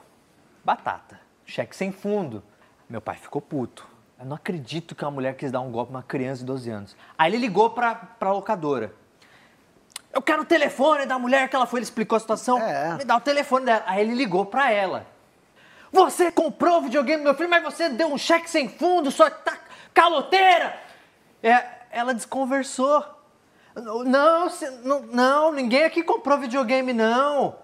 [0.68, 2.44] Batata, cheque sem fundo.
[2.90, 3.88] Meu pai ficou puto.
[4.20, 6.98] Eu não acredito que uma mulher quis dar um golpe numa criança de 12 anos.
[7.18, 8.94] Aí ele ligou pra, pra locadora.
[10.12, 12.62] Eu quero o telefone da mulher que ela foi, ele explicou a situação.
[12.62, 12.98] É.
[12.98, 13.82] Me dá o telefone dela.
[13.88, 15.08] Aí ele ligou pra ela.
[15.90, 19.30] Você comprou o videogame do meu filho, mas você deu um cheque sem fundo, só
[19.30, 19.58] tá
[19.94, 20.78] caloteira.
[21.42, 23.06] É, ela desconversou.
[23.74, 24.04] Não,
[24.84, 27.56] não, não, ninguém aqui comprou videogame, não.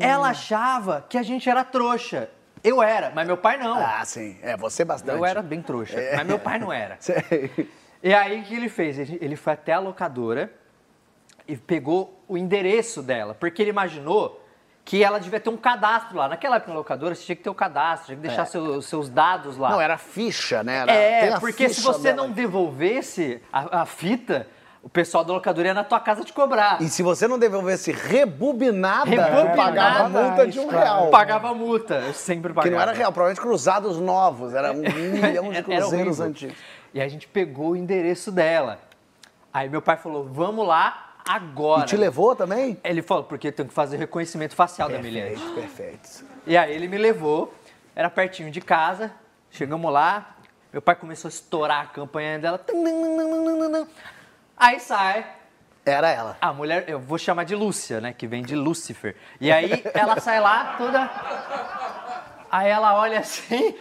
[0.00, 2.30] Ela achava que a gente era trouxa.
[2.66, 3.76] Eu era, mas meu pai não.
[3.78, 4.36] Ah, sim.
[4.42, 5.16] É, você bastante.
[5.16, 6.96] Eu era bem trouxa, mas meu pai não era.
[7.00, 7.70] Sei.
[8.02, 8.98] E aí o que ele fez?
[8.98, 10.50] Ele foi até a locadora
[11.46, 14.42] e pegou o endereço dela, porque ele imaginou
[14.84, 16.28] que ela devia ter um cadastro lá.
[16.28, 18.86] Naquela época na locadora você tinha que ter o cadastro, tinha que deixar seu- os
[18.86, 19.70] seus dados lá.
[19.70, 20.78] Não, era ficha, né?
[20.78, 24.46] Era- É, porque se você não devolvesse a, a fita,
[24.86, 26.80] o pessoal da locadora ia na tua casa te cobrar.
[26.80, 30.84] E se você não devolvesse rebobinada, Rebobinada, pagava a multa de um claro.
[30.84, 31.10] real.
[31.10, 32.68] Pagava multa, eu sempre pagava.
[32.68, 34.54] Que não era real, provavelmente cruzados novos.
[34.54, 36.56] Era um milhão de cruzeiros antigos.
[36.94, 38.78] E a gente pegou o endereço dela.
[39.52, 41.82] Aí meu pai falou, vamos lá agora.
[41.82, 42.78] E te levou também?
[42.84, 45.30] Ele falou, porque eu tenho que fazer o reconhecimento facial da Milene.
[45.30, 46.24] Perfeito, perfeito.
[46.46, 47.52] E aí ele me levou,
[47.96, 49.10] era pertinho de casa,
[49.50, 50.36] chegamos lá,
[50.72, 52.60] meu pai começou a estourar a campanha dela.
[54.56, 55.26] Aí sai
[55.84, 56.36] Era ela.
[56.40, 59.14] a mulher, eu vou chamar de Lúcia, né, que vem de Lúcifer.
[59.40, 61.10] E aí ela sai lá toda...
[62.50, 63.76] Aí ela olha assim,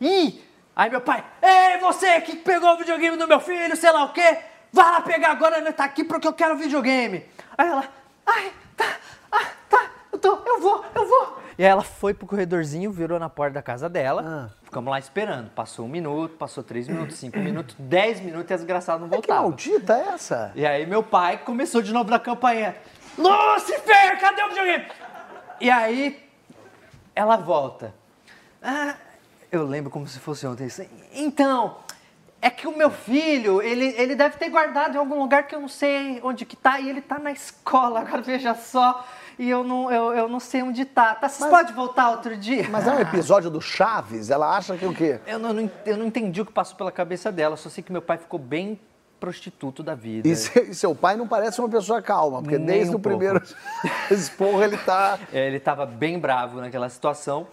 [0.00, 0.44] ih!
[0.76, 4.12] Aí meu pai, ei, você que pegou o videogame do meu filho, sei lá o
[4.12, 4.38] quê,
[4.72, 7.24] vai lá pegar agora, né, tá aqui porque eu quero videogame.
[7.56, 7.84] Aí ela,
[8.26, 8.96] ai, tá,
[9.30, 11.40] ah, tá, eu tô, eu vou, eu vou.
[11.58, 15.50] E aí ela foi pro corredorzinho, virou na porta da casa dela, ficamos lá esperando.
[15.50, 19.16] Passou um minuto, passou três minutos, cinco minutos, dez minutos e a desgraçada não Que
[19.16, 19.42] voltava.
[19.42, 20.52] maldita é essa?
[20.54, 22.76] E aí meu pai começou de novo na campainha.
[23.18, 24.86] Lucifer, cadê o videogame?
[25.60, 26.24] E aí
[27.14, 27.92] ela volta.
[28.62, 28.94] Ah,
[29.50, 30.68] eu lembro como se fosse ontem.
[31.14, 31.78] Então,
[32.40, 35.60] é que o meu filho, ele, ele deve ter guardado em algum lugar que eu
[35.60, 39.04] não sei onde que tá, e ele tá na escola, agora veja só.
[39.40, 41.14] E eu não, eu, eu não sei onde tá.
[41.14, 42.68] tá vocês podem voltar outro dia?
[42.68, 44.28] Mas é um episódio do Chaves?
[44.28, 45.18] Ela acha que o quê?
[45.26, 47.90] Eu não, não- eu não entendi o que passou pela cabeça dela, só sei que
[47.90, 48.78] meu pai ficou bem
[49.18, 50.28] prostituto da vida.
[50.28, 53.00] E, se- e seu pai não parece uma pessoa calma, porque Nem desde um o
[53.00, 53.40] primeiro
[54.10, 55.18] esporro ele tá.
[55.32, 57.46] É, ele estava bem bravo naquela situação.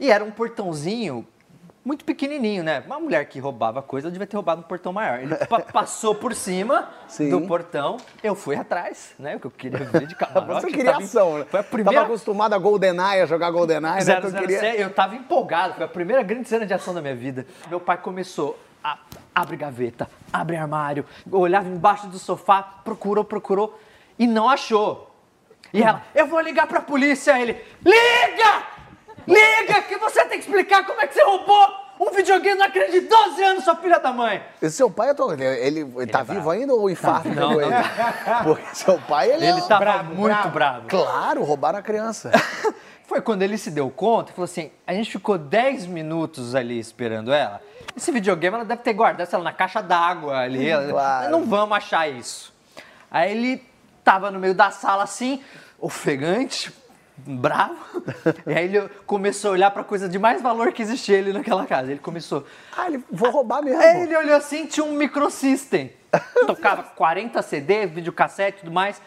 [0.00, 1.26] E era um portãozinho
[1.84, 2.82] muito pequenininho, né?
[2.86, 5.20] Uma mulher que roubava coisa devia ter roubado um portão maior.
[5.20, 7.28] Ele pa- passou por cima Sim.
[7.30, 9.32] do portão, eu fui atrás, né?
[9.32, 10.62] Porque eu queria ver de camarote.
[10.66, 11.46] Você queria tava ação, né?
[11.50, 12.02] Foi a Tava primeira...
[12.02, 14.16] acostumado a GoldenEye, a jogar GoldenEye, né?
[14.18, 14.76] Então 007, queria...
[14.76, 17.46] eu tava empolgado, foi a primeira grande cena de ação da minha vida.
[17.68, 18.98] Meu pai começou a-
[19.34, 23.78] abre gaveta, abre armário, olhava embaixo do sofá, procurou, procurou
[24.18, 25.10] e não achou.
[25.72, 27.38] E ela, eu vou ligar pra polícia.
[27.40, 28.73] Ele, liga!
[29.26, 32.92] Liga, que você tem que explicar como é que você roubou um videogame na criança
[32.92, 34.42] de 12 anos, sua filha da mãe.
[34.60, 36.50] Esse seu pai, eu tô- ele, ele, ele tá é vivo bravo.
[36.50, 37.78] ainda ou o infarto Não, pegou não.
[37.78, 37.88] ele?
[38.44, 39.62] Porque seu pai, ele, Ele é...
[39.62, 40.50] tava bravo, muito bravo.
[40.50, 40.88] bravo.
[40.88, 42.30] Claro, roubaram a criança.
[43.06, 46.78] Foi quando ele se deu conta e falou assim: a gente ficou 10 minutos ali
[46.78, 47.60] esperando ela.
[47.96, 50.70] Esse videogame ela deve ter guardado, sei lá, na caixa d'água ali.
[50.90, 51.30] Claro.
[51.30, 52.52] Não vamos achar isso.
[53.10, 53.62] Aí ele
[54.02, 55.40] tava no meio da sala assim,
[55.78, 56.72] ofegante,
[57.16, 58.02] bravo.
[58.46, 61.66] E aí ele começou a olhar pra coisa de mais valor que existia ali naquela
[61.66, 61.90] casa.
[61.90, 62.44] Ele começou.
[62.76, 63.80] Ah, ele, vou roubar mesmo.
[63.80, 65.92] Aí ele olhou assim, tinha um microsystem.
[66.46, 69.00] Tocava 40 CD, videocassete e tudo mais.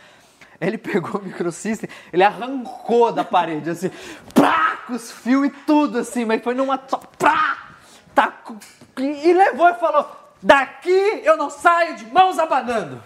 [0.59, 3.91] Ele pegou o microsystem, ele arrancou da parede, assim,
[4.33, 7.67] prá, com os fios e tudo, assim, mas foi numa só, prá,
[8.15, 8.57] tacou,
[8.97, 10.09] e, e levou e falou,
[10.41, 13.03] daqui eu não saio de mãos abanando.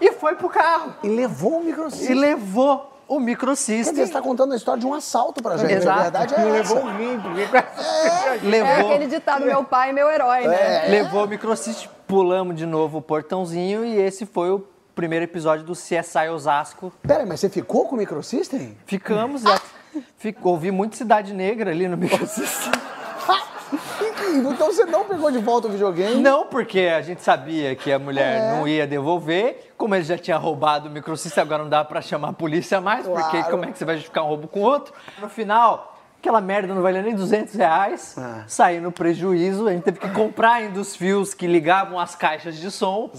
[0.00, 0.94] E foi pro carro.
[1.02, 2.14] E levou o E microsystem.
[2.14, 3.92] levou o Quer microsystem.
[3.94, 5.72] dizer, você tá contando a história de um assalto pra gente.
[5.72, 5.98] Exato.
[5.98, 6.74] A verdade é essa.
[6.74, 7.40] levou um rim, porque...
[7.42, 10.86] É Levou, aquele ditado, meu pai, meu herói, né?
[10.88, 15.72] levou o microsystem, pulamos de novo o portãozinho e esse foi o primeiro episódio do
[15.72, 16.92] CSI Osasco.
[17.06, 18.76] Pera, mas você ficou com o microsystem?
[18.86, 19.58] Ficamos, é,
[20.18, 22.72] fico- ouvi muito Cidade Negra ali no microsystem.
[24.52, 26.16] Então você não pegou de volta o videogame?
[26.16, 29.72] Não, porque a gente sabia que a mulher não ia devolver.
[29.76, 33.06] Como ele já tinha roubado o microsystem, agora não dá pra chamar a polícia mais,
[33.06, 33.50] porque Claro.
[33.50, 34.92] como é que você vai justificar um roubo com outro?
[35.20, 39.98] No final, aquela merda não valia nem 200 reais, saiu no prejuízo, a gente teve
[39.98, 43.10] que comprar ainda os fios que ligavam as caixas de som,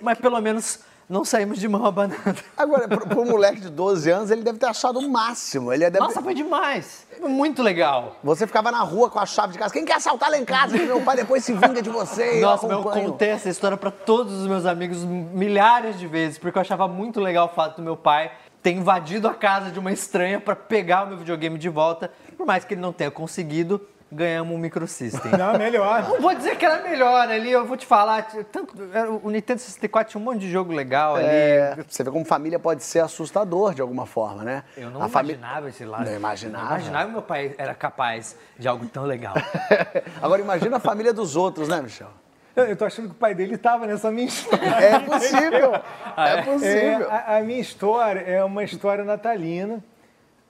[0.00, 2.36] mas pelo menos não saímos de mão abanando.
[2.56, 5.72] Agora, pro, pro moleque de 12 anos, ele deve ter achado o máximo.
[5.72, 7.06] Ele deve Nossa, foi demais!
[7.20, 8.16] Muito legal!
[8.22, 9.72] Você ficava na rua com a chave de casa.
[9.72, 10.78] Quem quer assaltar lá em casa?
[10.78, 12.38] Que meu pai depois se vinga de você.
[12.38, 13.10] e eu Nossa, eu acompanho.
[13.12, 17.20] contei essa história pra todos os meus amigos milhares de vezes, porque eu achava muito
[17.20, 21.04] legal o fato do meu pai ter invadido a casa de uma estranha pra pegar
[21.04, 22.10] o meu videogame de volta.
[22.36, 23.80] Por mais que ele não tenha conseguido,
[24.12, 25.32] ganhamos um microsystem.
[25.32, 26.08] Não, melhor.
[26.08, 28.22] Não vou dizer que era melhor ali, eu vou te falar.
[28.52, 28.74] Tanto,
[29.22, 31.26] o Nintendo 64 tinha um monte de jogo legal ali.
[31.26, 34.62] É, você vê como família pode ser assustador de alguma forma, né?
[34.76, 36.04] Eu não A fami- imaginava esse lado.
[36.04, 36.64] Não imaginava.
[36.64, 39.34] Não imaginava que meu pai era capaz de algo tão legal.
[40.22, 42.08] Agora imagina a família dos outros, né, Michel?
[42.54, 44.64] Eu, eu tô achando que o pai dele estava nessa minha história.
[44.68, 45.72] É possível.
[46.16, 46.42] Ah, é é?
[46.42, 47.10] possível.
[47.10, 49.82] É, a, a minha história é uma história natalina.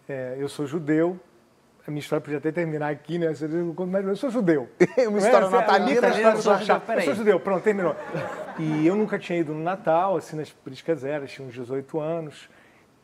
[0.07, 1.19] É, eu sou judeu.
[1.87, 3.29] A minha história podia até terminar aqui, né?
[3.29, 4.69] Você diz, eu sou judeu.
[5.07, 5.51] Uma história é?
[5.51, 6.83] natalina, história eu sou do judeu.
[6.97, 7.95] Eu sou judeu, pronto, terminou.
[8.59, 12.49] E eu nunca tinha ido no Natal, assim, nas políticas eras, tinha uns 18 anos.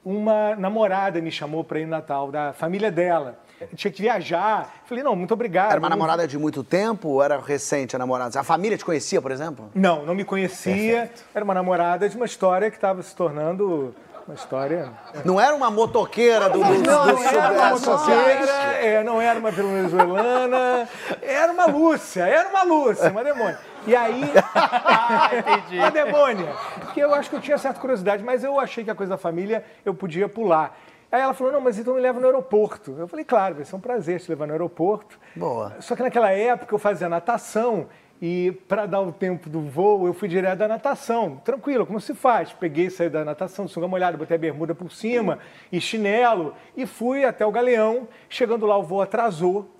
[0.02, 3.38] Uma namorada me chamou para ir no Natal, da família dela.
[3.60, 4.82] Eu tinha que viajar.
[4.86, 5.72] Falei, não, muito obrigado.
[5.72, 8.40] Era uma namorada de muito tempo ou era recente a namorada?
[8.40, 9.70] A família te conhecia, por exemplo?
[9.74, 11.10] Não, não me conhecia.
[11.34, 13.94] Era uma namorada de uma história que estava se tornando
[14.26, 14.90] uma história
[15.24, 19.20] Não era uma motoqueira do, do, do, Não, do não era uma motoqueira, é, não
[19.20, 20.88] era uma venezuelana,
[21.22, 23.58] era uma Lúcia, era uma Lúcia, uma demônia.
[23.86, 24.22] E aí.
[25.38, 25.78] entendi.
[25.78, 26.54] uma demônia.
[26.80, 29.18] Porque eu acho que eu tinha certa curiosidade, mas eu achei que a coisa da
[29.18, 30.76] família eu podia pular.
[31.10, 32.94] Aí ela falou: não, mas então me leva no aeroporto.
[32.98, 35.18] Eu falei: claro, vai ser um prazer te levar no aeroporto.
[35.34, 35.74] Boa.
[35.80, 37.88] Só que naquela época eu fazia natação
[38.22, 41.36] e para dar o tempo do voo eu fui direto da natação.
[41.44, 42.52] Tranquilo, como se faz?
[42.52, 45.38] Peguei, saí da natação, sunga molhada, botei a bermuda por cima
[45.72, 48.06] e chinelo e fui até o galeão.
[48.28, 49.74] Chegando lá o voo atrasou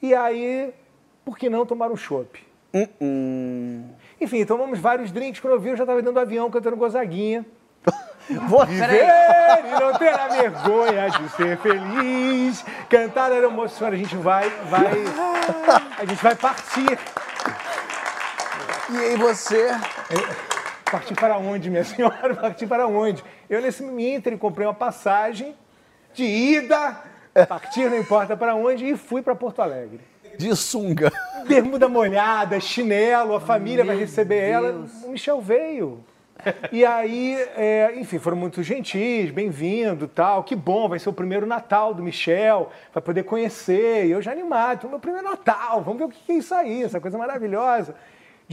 [0.00, 0.72] e aí,
[1.24, 2.44] por que não tomar um chopp?
[4.20, 5.40] Enfim, tomamos vários drinks.
[5.40, 7.44] Quando eu vi, eu já estava dentro do avião cantando gozaguinha.
[8.48, 9.04] Vou- Viver
[9.66, 12.64] e não ter a vergonha de ser feliz.
[12.88, 13.88] Cantar era emoção.
[13.88, 14.86] A gente vai, vai,
[15.98, 16.98] a gente vai partir.
[18.92, 19.68] E aí você...
[20.90, 22.34] Partir para onde, minha senhora?
[22.34, 23.24] Partir para onde?
[23.48, 25.56] Eu, nesse ínterim, comprei uma passagem
[26.12, 26.98] de ida,
[27.48, 30.00] partir não importa para onde, e fui para Porto Alegre.
[30.36, 31.10] De sunga.
[31.46, 34.72] Bermuda molhada, chinelo, a família vai Meu receber ela.
[34.72, 35.04] Deus.
[35.04, 36.04] O Michel veio.
[36.70, 40.42] E aí, é, enfim, foram muito gentis, bem-vindo tal.
[40.44, 44.06] Que bom, vai ser o primeiro Natal do Michel, vai poder conhecer.
[44.06, 47.00] E eu já animado, meu primeiro Natal, vamos ver o que é isso aí, essa
[47.00, 47.94] coisa maravilhosa.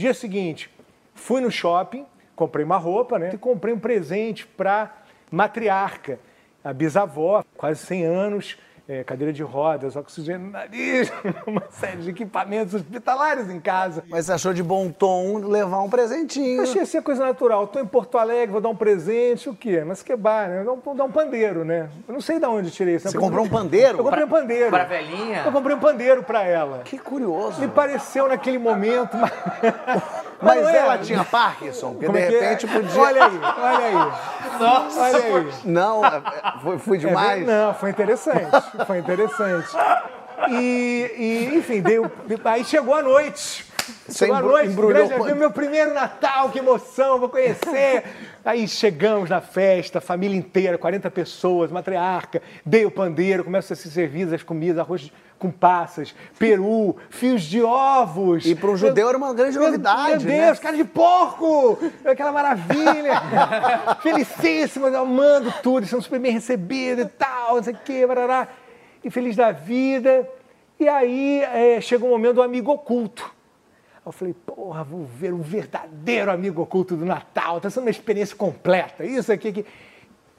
[0.00, 0.70] Dia seguinte,
[1.14, 3.32] fui no shopping, comprei uma roupa, né?
[3.34, 4.96] E comprei um presente para
[5.30, 6.18] matriarca,
[6.64, 8.58] a bisavó, quase 100 anos,
[8.90, 11.12] é, cadeira de rodas, oxigênio no nariz,
[11.46, 14.02] uma série de equipamentos hospitalares em casa.
[14.08, 16.56] Mas você achou de bom tom levar um presentinho?
[16.56, 17.64] Eu achei assim a coisa natural.
[17.64, 19.84] Estou em Porto Alegre, vou dar um presente, o quê?
[19.86, 20.64] Mas que bar, né?
[20.64, 21.88] Vou dar um pandeiro, né?
[22.08, 23.08] Eu não sei de onde tirei isso.
[23.08, 23.98] Você comprou um pandeiro?
[23.98, 24.70] Eu comprei um pandeiro.
[24.70, 25.42] Pra velhinha?
[25.46, 26.80] Eu comprei um pandeiro pra ela.
[26.84, 27.60] Que curioso.
[27.60, 29.30] Me pareceu naquele momento, mas...
[30.42, 30.76] Mas é.
[30.78, 31.90] ela tinha Parkinson?
[31.92, 32.40] Porque Como de é que é?
[32.40, 33.00] repente podia.
[33.02, 34.58] Olha aí, olha aí.
[34.58, 35.52] Nossa, Olha aí.
[35.64, 36.22] Não, é-
[36.62, 37.46] foi, fui É demais.
[37.46, 38.50] não, foi interessante.
[38.86, 39.68] Foi interessante.
[40.48, 41.14] E,
[41.52, 42.10] e, enfim, deu,
[42.44, 43.69] aí chegou a noite.
[44.08, 47.28] Você Chegou a embru- noite, embrulhou grande, o pan- meu primeiro Natal, que emoção, vou
[47.28, 48.04] conhecer.
[48.44, 53.88] Aí chegamos na festa, família inteira, 40 pessoas, matriarca, dei o pandeiro, começam a ser
[53.90, 58.44] servidas as comidas, arroz com passas, peru, fios de ovos.
[58.44, 60.46] E para um judeu era uma grande Meu- novidade, Meu né?
[60.46, 61.78] Deus, cara de porco!
[62.04, 63.22] Aquela maravilha!
[64.02, 68.48] Felicíssimos, amando tudo, sendo super bem recebidos e tal, não sei o quê, barará.
[69.02, 70.28] E feliz da vida.
[70.78, 73.30] E aí é, chega um momento do amigo oculto.
[74.04, 77.58] Eu falei, porra, vou ver um verdadeiro amigo oculto do Natal.
[77.58, 79.04] Está sendo uma experiência completa.
[79.04, 79.66] Isso aqui que.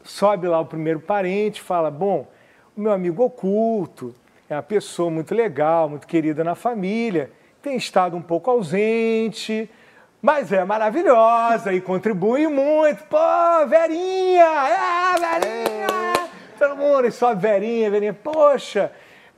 [0.03, 2.27] Sobe lá o primeiro parente, fala: Bom,
[2.75, 4.15] o meu amigo oculto
[4.49, 9.69] é uma pessoa muito legal, muito querida na família, tem estado um pouco ausente,
[10.21, 13.03] mas é maravilhosa e contribui muito.
[13.03, 13.17] Pô,
[13.67, 14.43] Verinha!
[14.43, 16.29] É, Verinha!
[16.57, 18.13] Todo mundo, e sobe Verinha, Verinha.
[18.13, 18.91] Poxa,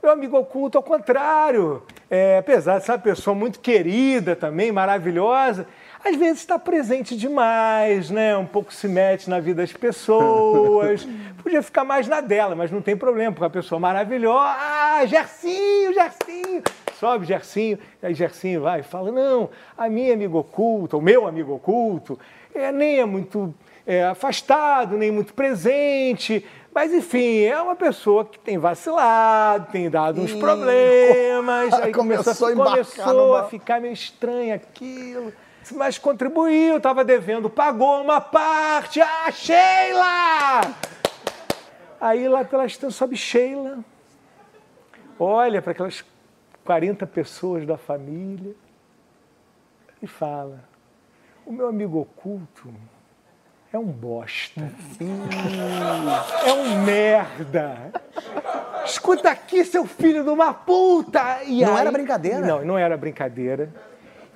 [0.04, 5.66] meu amigo oculto, ao contrário, é, apesar de ser uma pessoa muito querida também, maravilhosa,
[6.04, 8.36] às vezes está presente demais, né?
[8.36, 11.08] Um pouco se mete na vida das pessoas.
[11.42, 14.54] Podia ficar mais na dela, mas não tem problema, porque a pessoa maravilhosa.
[14.58, 16.62] Ah, Gercinho, Gercinho!
[17.00, 21.54] Sobe Gercinho, aí Gercinho vai e fala: não, a minha amigo oculto, o meu amigo
[21.54, 22.18] oculto,
[22.54, 23.54] é, nem é muito
[23.86, 26.44] é, afastado, nem muito presente.
[26.74, 31.72] Mas, enfim, é uma pessoa que tem vacilado, tem dado uns problemas.
[31.80, 35.32] Aí começou a começou numa- a ficar meio estranho aquilo.
[35.72, 39.00] Mas contribuiu, estava devendo, pagou uma parte.
[39.00, 40.74] Ah, Sheila!
[42.00, 43.78] Aí lá pelas tantas sobe Sheila,
[45.18, 46.04] olha para aquelas
[46.64, 48.54] 40 pessoas da família
[50.02, 50.64] e fala:
[51.46, 52.68] O meu amigo oculto
[53.76, 54.62] é um bosta.
[56.46, 57.92] É um merda.
[58.84, 61.42] Escuta aqui, seu filho de uma puta!
[61.44, 62.38] E Não era brincadeira?
[62.40, 63.68] Não, não era brincadeira.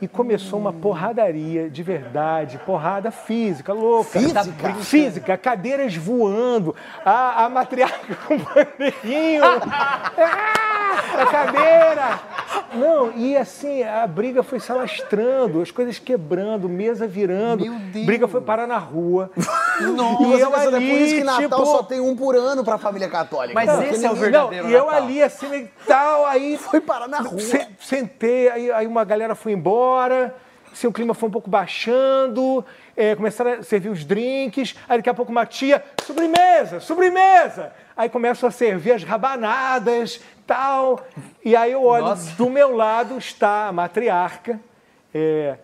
[0.00, 4.18] E começou uma porradaria de verdade, porrada física, louca.
[4.18, 4.74] Física?
[4.74, 6.74] Física, cadeiras voando,
[7.04, 9.42] a, a matriarca com o bandeirinho.
[9.44, 10.12] ah,
[11.22, 12.37] a cadeira!
[12.74, 17.64] Não, e assim, a briga foi se alastrando, as coisas quebrando, mesa virando.
[17.64, 18.06] Meu Deus.
[18.06, 19.30] Briga foi parar na rua.
[19.80, 22.34] E você eu pensa, é por isso que ali, Natal tipo, só tem um por
[22.34, 23.54] ano para a família católica.
[23.54, 26.80] Mas Porque esse é o verdadeiro Não, e eu ali assim e tal, aí Foi
[26.80, 27.38] parar na rua.
[27.38, 30.34] Se- sentei, aí, aí uma galera foi embora,
[30.72, 32.64] assim, o clima foi um pouco baixando,
[32.96, 37.72] é, começaram a servir os drinks, aí daqui a pouco uma tia, sobremesa, sobremesa!
[37.96, 41.06] Aí começam a servir as rabanadas, tal,
[41.44, 42.34] e aí eu olho, Nossa.
[42.36, 44.58] do meu lado está a matriarca,
[45.14, 45.56] é,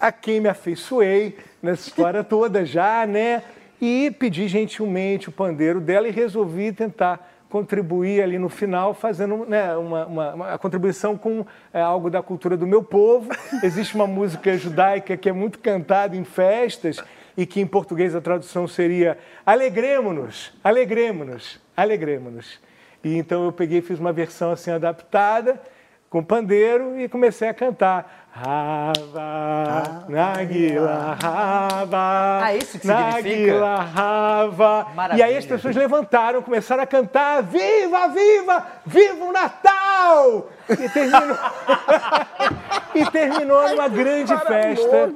[0.00, 3.42] a quem me afeiçoei nessa história toda já, né?
[3.80, 9.76] E pedi gentilmente o pandeiro dela e resolvi tentar contribuir ali no final, fazendo né,
[9.76, 13.28] uma, uma- uma contribuição com é, algo da cultura do meu povo.
[13.62, 16.96] Existe uma música judaica que é muito cantada em festas
[17.36, 22.58] e que em português a tradução seria Alegremo-nos, alegremo-nos, alegremo-nos.
[23.04, 25.60] E então eu peguei e fiz uma versão assim adaptada
[26.14, 28.28] com pandeiro e comecei a cantar.
[28.30, 32.40] Rava, Nagila, Rava.
[32.40, 33.12] Ah, isso que significa?
[33.22, 34.86] Nagila, Rava.
[34.92, 35.26] E Maravilha.
[35.26, 40.48] aí as pessoas levantaram, começaram a cantar: Viva, viva, viva o Natal!
[40.68, 41.38] E terminou,
[42.94, 45.12] e terminou numa grande festa.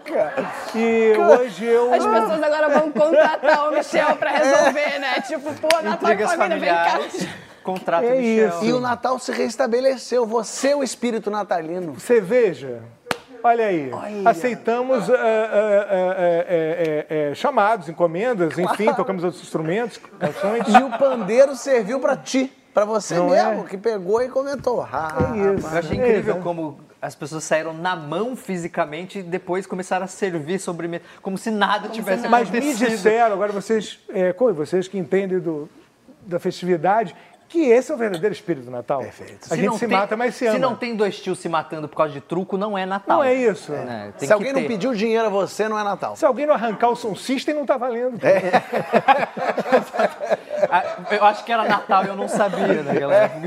[0.75, 1.95] E hoje eu.
[1.95, 5.21] As pessoas agora vão contratar o Michel pra resolver, né?
[5.21, 7.48] Tipo, pô, Natal e Intrigas família, vem cá.
[7.73, 8.49] Contrato É Michel.
[8.49, 8.65] isso.
[8.65, 10.25] E o Natal se restabeleceu.
[10.27, 11.93] Você é o espírito natalino.
[11.95, 12.81] Você veja,
[13.43, 13.91] olha aí,
[14.25, 15.19] aceitamos eh, eh,
[15.91, 20.65] eh, eh, eh, eh, chamados, encomendas, enfim, tocamos outros instrumentos, canções.
[20.69, 23.69] E o pandeiro serviu para ti, para você Não mesmo, é?
[23.69, 24.83] que pegou e comentou.
[24.91, 25.67] Ah, É isso.
[25.67, 30.09] Eu achei incrível É, como as pessoas saíram na mão fisicamente e depois começaram a
[30.09, 32.29] servir sobremesa, como se nada tivesse nada.
[32.31, 32.89] Mas me acontecido.
[32.91, 35.69] disseram, agora vocês, é, como vocês que entendem do,
[36.27, 37.15] da festividade,
[37.49, 39.01] que esse é o verdadeiro espírito do Natal.
[39.01, 39.49] Perfeito.
[39.51, 40.55] A gente não se tem- mata, mas se ama.
[40.57, 43.17] Se não tem dois tios se matando por causa de truco, não é Natal.
[43.19, 43.73] Não é isso.
[43.73, 44.13] Né?
[44.19, 44.69] Tem Se alguém não ter.
[44.69, 46.15] pediu dinheiro a você, não é Natal.
[46.17, 48.19] Se alguém não arrancar o som system, não tá valendo.
[50.71, 53.47] Ah, Eu acho que era Natal e eu não sabia naquela época.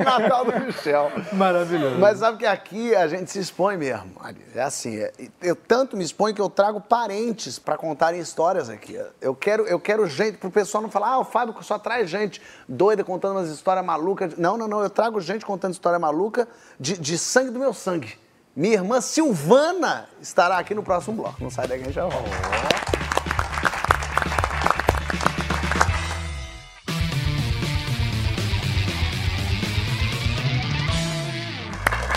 [0.00, 1.12] o Natal do Michel.
[1.34, 1.98] Maravilhoso.
[1.98, 4.10] Mas sabe que aqui a gente se expõe mesmo.
[4.54, 8.98] É assim, é- eu tanto me exponho que eu trago parentes para contarem histórias aqui.
[9.20, 12.40] Eu quero, eu quero gente, pro pessoal não falar, ah, o Fábio só traz gente
[12.66, 14.36] doida contando umas histórias malucas.
[14.36, 18.18] Não, não, não, eu trago gente contando história maluca de, de sangue do meu sangue.
[18.56, 21.42] Minha irmã Silvana estará aqui no próximo bloco.
[21.42, 22.30] Não sai daqui, a gente já volta.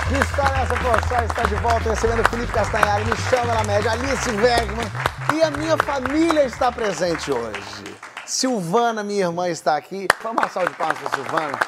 [0.07, 1.25] Que história é essa, Pochá?
[1.25, 4.87] Está de volta recebendo Felipe Castanhari, Michel Melamed, Alice Wegman
[5.33, 7.97] e a minha família está presente hoje.
[8.27, 10.05] Silvana, minha irmã, está aqui.
[10.21, 11.59] Vamos uma salva de palmas para Silvana.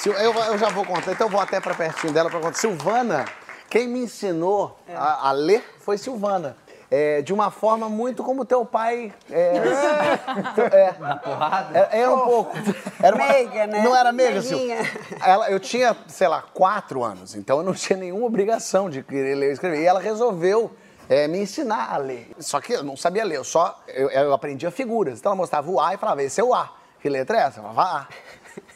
[0.00, 2.56] Sil- Eu, eu já vou contar, então eu vou até para pertinho dela para contar.
[2.56, 3.26] Silvana,
[3.68, 6.56] quem me ensinou a, a ler foi Silvana.
[6.92, 9.12] É, de uma forma muito como teu pai.
[9.30, 9.56] É,
[10.72, 11.78] é, Na porrada?
[11.78, 12.56] era, era um pouco.
[13.00, 13.82] Era uma- Meiga, né?
[13.84, 14.56] Não era meiga, Sil.
[14.58, 14.78] Meiguinha.
[15.24, 19.36] Ela, eu tinha, sei lá, quatro anos, então eu não tinha nenhuma obrigação de querer
[19.36, 19.82] ler e escrever.
[19.82, 20.72] E ela resolveu
[21.10, 22.30] é, me ensinar a ler.
[22.38, 25.18] Só que eu não sabia ler, eu só eu, eu aprendia figuras.
[25.18, 26.72] Então ela mostrava o A e falava, esse é o A.
[27.02, 27.58] Que letra é essa?
[27.58, 28.08] Eu falava A.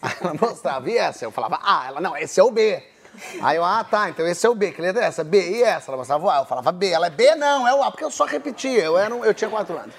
[0.02, 1.24] Aí ela mostrava, e essa?
[1.24, 1.86] Eu falava A.
[1.86, 2.82] Ela, não, esse é o B.
[3.42, 5.22] Aí eu, ah, tá, então esse é o B, que letra é essa?
[5.24, 5.90] B, e essa?
[5.90, 6.88] Ela mostrava o A, eu falava B.
[6.90, 9.48] Ela, B não, é o A, porque eu só repetia, eu, era um- eu tinha
[9.50, 9.94] quatro anos.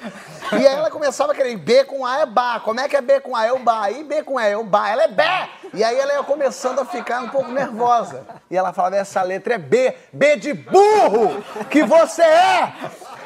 [0.51, 3.01] E aí ela começava a querer, B com A é Bá, como é que é
[3.01, 3.45] B com A?
[3.45, 5.49] É o Bá, e B com E é o Bá, ela é Bé!
[5.73, 8.25] E aí ela ia começando a ficar um pouco nervosa.
[8.49, 12.73] E ela falava, essa letra é B, B de burro, que você é!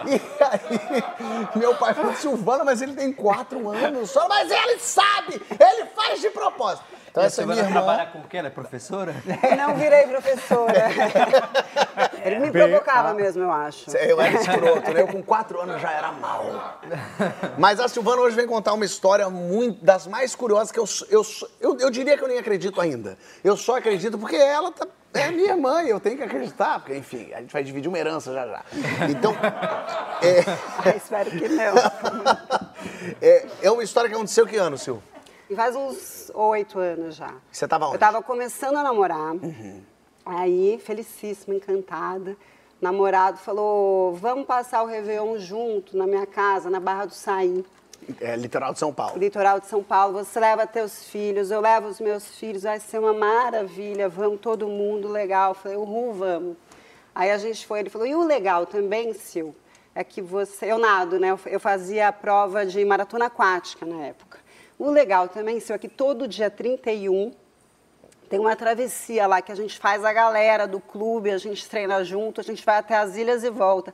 [0.06, 1.04] E aí,
[1.56, 6.22] meu pai falou, Silvana, mas ele tem quatro anos só, mas ele sabe, ele faz
[6.22, 6.86] de propósito.
[7.12, 7.86] Então E a essa é minha Silvana irmã.
[7.94, 8.38] trabalha com o quê?
[8.38, 9.16] Ela é professora?
[9.58, 10.90] Não virei professora.
[12.24, 13.90] Ele me provocava mesmo, eu acho.
[13.98, 15.02] Eu era escroto, né?
[15.02, 16.80] Eu com quatro anos já era mal.
[17.58, 21.24] Mas a Silvana hoje vem contar uma história muito das mais curiosas que eu, eu,
[21.60, 23.18] eu, eu diria que eu nem acredito ainda.
[23.44, 27.32] Eu só acredito porque ela tá, é minha mãe, eu tenho que acreditar, porque, enfim,
[27.34, 28.63] a gente vai dividir uma herança já já.
[29.10, 29.34] Então,
[30.22, 30.43] é,
[30.86, 31.76] Ah, espero que não.
[33.22, 35.02] é, é uma história que aconteceu que ano, Sil?
[35.56, 37.34] Faz uns oito anos já.
[37.52, 37.95] Você tava onde?
[37.95, 39.34] Eu tava começando a namorar.
[40.26, 42.38] Aí, felicíssima, encantada.
[42.80, 47.65] Namorado falou: vamos passar o Réveillon junto na minha casa, na Barra do Saí,
[48.20, 49.18] É, litoral de São Paulo.
[49.18, 50.14] litoral de São Paulo.
[50.24, 54.68] Você leva teus filhos, eu levo os meus filhos, vai ser uma maravilha, vamos todo
[54.68, 55.52] mundo, legal.
[55.52, 56.58] Eu falei: uhul, vamos.
[57.14, 59.54] Aí a gente foi, ele falou: e o legal também, Sil,
[59.94, 60.72] é que você.
[60.72, 61.38] Eu nado, né?
[61.46, 64.40] Eu- fazia a prova de maratona aquática na época.
[64.78, 67.32] O legal também, Sil, é que todo dia 31
[68.30, 72.04] tem uma travessia lá que a gente faz a galera do clube, a gente treina
[72.04, 73.94] junto, a gente vai até as ilhas e volta.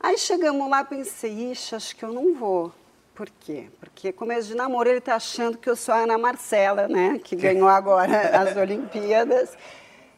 [0.00, 2.72] Aí chegamos lá, pensei, ixi, acho que eu não vou.
[3.16, 3.68] Por quê?
[3.80, 7.18] Porque começo de namoro ele tá achando que eu sou a Ana Marcela, né?
[7.24, 9.56] Que ganhou agora as Olimpíadas.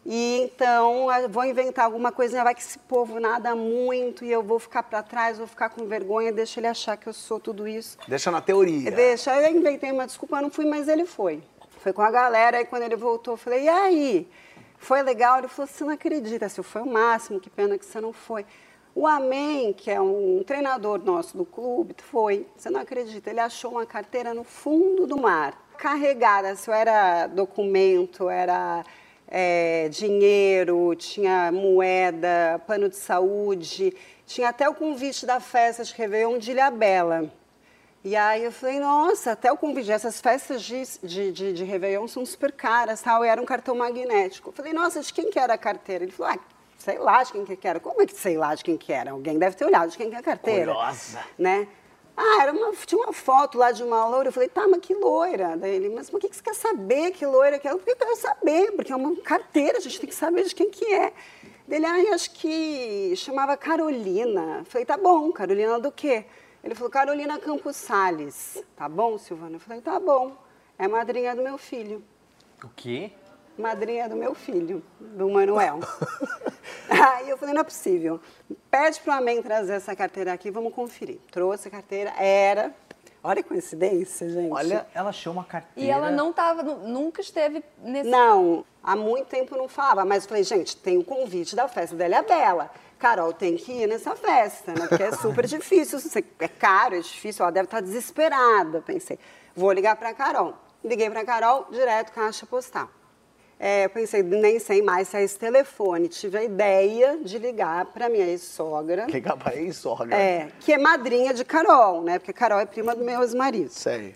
[0.05, 4.43] E então eu vou inventar alguma coisinha, vai que esse povo nada muito e eu
[4.43, 7.69] vou ficar para trás, vou ficar com vergonha, deixa ele achar que eu sou tudo
[7.69, 7.97] isso.
[8.09, 8.91] Deixa na teoria.
[8.91, 11.41] Deixa, eu inventei uma desculpa, eu não fui, mas ele foi.
[11.79, 14.29] Foi com a galera, aí quando ele voltou, eu falei, e aí?
[14.77, 15.39] Foi legal?
[15.39, 18.45] Ele falou, você não acredita, se foi o máximo, que pena que você não foi.
[19.01, 23.71] O Amém, que é um treinador nosso do clube, foi, você não acredita, ele achou
[23.71, 28.85] uma carteira no fundo do mar, carregada, se era documento, era
[29.29, 33.95] é, dinheiro, tinha moeda, plano de saúde,
[34.27, 37.33] tinha até o convite da festa de Réveillon de Ilhabela.
[38.03, 42.09] E aí eu falei, nossa, até o convite, essas festas de, de, de, de Réveillon
[42.09, 44.49] são super caras, tal, e era um cartão magnético.
[44.49, 46.03] Eu falei, nossa, de quem que era a carteira?
[46.03, 47.81] Ele falou, ah, sei lá de quem que era.
[47.81, 49.11] Como é que sei lá de quem que era?
[49.11, 50.73] Alguém deve ter olhado de quem que é a carteira.
[50.73, 51.21] Curiosa.
[51.37, 51.69] Né?
[52.17, 54.29] Ah, era uma, tinha uma foto lá de uma loira.
[54.29, 55.57] Eu falei, tá, mas que loira?
[55.57, 57.71] Daí ele, mas por que que você quer saber que loira que é?
[57.73, 60.71] Porque eu quero saber, porque é uma carteira, a gente tem que saber de quem
[60.71, 61.13] que é.
[61.67, 64.59] Dele, ah, acho que chamava Carolina.
[64.61, 66.25] Eu falei, tá bom, Carolina do quê?
[66.65, 68.65] Ele falou, Carolina Campos Salles.
[68.75, 69.57] Tá bom, Silvana?
[69.57, 70.37] Eu falei, tá bom.
[70.79, 72.03] É madrinha do meu filho.
[72.65, 73.13] O quê?
[73.59, 75.81] Madrinha do meu filho, do Manuel.
[76.89, 78.21] Aí eu falei, não é possível.
[78.71, 81.19] Pede para o Amém trazer essa carteira aqui, vamos conferir.
[81.31, 82.75] Trouxe a carteira, era...
[83.23, 84.53] Olha a coincidência, gente.
[84.53, 85.89] Olha, Ela achou uma carteira.
[85.89, 88.09] E ela não tava, nu- nunca esteve nesse.
[88.09, 91.97] Não, há muito tempo não falava, mas eu falei, gente, tem o convite da festa
[91.97, 92.71] dela é a Bela.
[92.97, 94.87] Carol tem que ir nessa festa, né?
[94.89, 95.99] Porque é super difícil,
[96.39, 98.81] é caro, é difícil, ela deve estar desesperada.
[98.83, 99.19] Pensei,
[99.55, 100.55] vou ligar para Carol.
[100.85, 102.89] Liguei para Carol, direto caixa postal.
[103.61, 106.07] É, eu pensei, nem sei mais se é esse telefone.
[106.09, 110.15] Tive a ideia de ligar para minha ex-sogra, liga pra ex-sogra.
[110.15, 112.19] é, que é madrinha de Carol, né?
[112.19, 113.71] Porque Carol é prima do meu ex-marido.
[113.71, 114.15] Sei.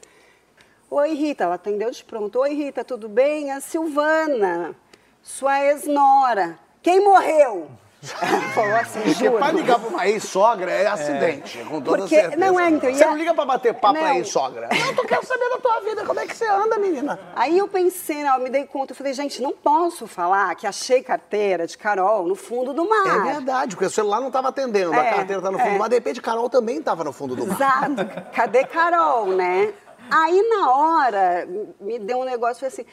[0.89, 2.39] Oi, Rita, ela atendeu de pronto.
[2.39, 3.51] Oi, Rita, tudo bem?
[3.51, 4.77] A Silvana,
[5.23, 6.59] sua ex-nora.
[6.83, 7.69] Quem morreu?
[8.55, 9.39] Falou assim, Porque juro.
[9.39, 12.37] pra ligar pra uma ex-sogra é acidente, com toda Porque- certeza.
[12.37, 14.15] não é, então, Você é- não liga pra bater papo pra Não.
[14.17, 14.69] ex-sogra.
[14.73, 17.19] Não, tu quero saber da tua vida, como é que você anda, menina?
[17.37, 20.67] Aí eu pensei, né, eu me dei conta, eu falei, gente, não posso falar que
[20.67, 23.07] achei carteira de Carol no fundo do mar.
[23.29, 25.73] É verdade, porque o celular não tava atendendo, a É, carteira tá no fundo é.
[25.75, 27.55] do mar, de repente Carol também tava no fundo do mar.
[27.55, 28.31] Exato.
[28.33, 29.73] Cadê Carol, né?
[30.11, 31.49] Aí na hora
[31.81, 32.85] me deu um negócio falei assim.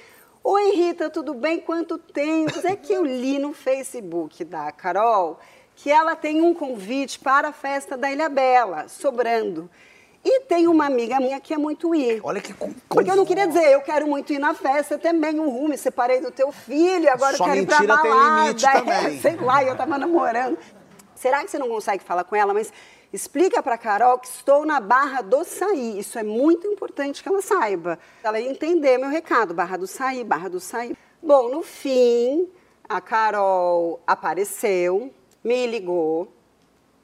[0.44, 1.60] Oi, Rita, tudo bem?
[1.60, 2.52] Quanto tempo?
[2.66, 5.40] É que eu li no Facebook da Carol
[5.76, 9.70] que ela tem um convite para a festa da Ilha Bela, sobrando.
[10.26, 12.20] E tem uma amiga minha que é muito ir.
[12.22, 15.40] Olha que com- Porque eu não queria dizer, eu quero muito ir na festa também,
[15.40, 18.12] um rumo, me separei do teu filho, agora Sua eu quero ir pra mentira tem
[18.12, 18.42] balada.
[18.44, 19.22] limite é, também.
[19.22, 20.58] sei lá, eu tava namorando.
[21.16, 22.54] Será que você não consegue falar com ela?
[22.54, 22.74] Mas
[23.12, 26.00] explica pra Carol que estou na Barra do Saí.
[26.00, 28.00] Isso é muito importante que ela saiba.
[28.24, 30.96] Ela entender meu recado, Barra do Saí, Barra do Saí.
[31.22, 32.50] Bom, no fim,
[32.88, 36.32] a Carol apareceu, me ligou,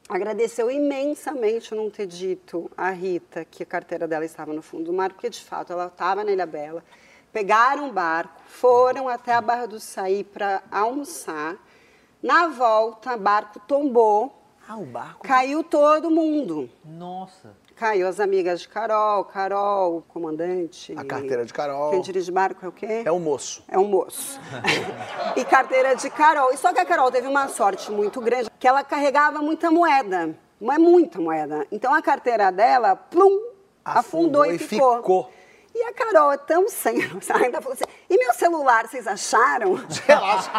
[0.08, 4.92] agradeceu imensamente não ter dito à Rita que a carteira dela estava no fundo do
[4.92, 6.82] mar, porque de fato ela estava na Ilha Bela.
[7.32, 11.56] Pegaram um barco, foram até a Barra do Saí para almoçar.
[12.22, 14.35] Na volta, o barco tombou,
[14.68, 15.26] Ah, o barco.
[15.26, 16.68] caiu todo mundo.
[16.84, 17.54] Nossa.
[17.76, 20.94] Caiu as amigas de Carol, Carol, o comandante.
[20.96, 21.90] A carteira de Carol.
[21.90, 23.02] Quem dirige barco é o quê?
[23.04, 23.62] É o moço.
[23.68, 24.40] É um moço.
[25.36, 26.52] e carteira de Carol.
[26.52, 30.34] E só que a Carol teve uma sorte muito grande, que ela carregava muita moeda.
[30.58, 31.66] Mas muita moeda.
[31.70, 33.40] Então a carteira dela, plum,
[33.84, 35.30] Afundou afundou, e, e ficou.
[35.78, 36.96] E a Carol é tão sem
[37.34, 39.74] ainda falou assim, e meu celular, vocês acharam?
[40.08, 40.50] Relaxa.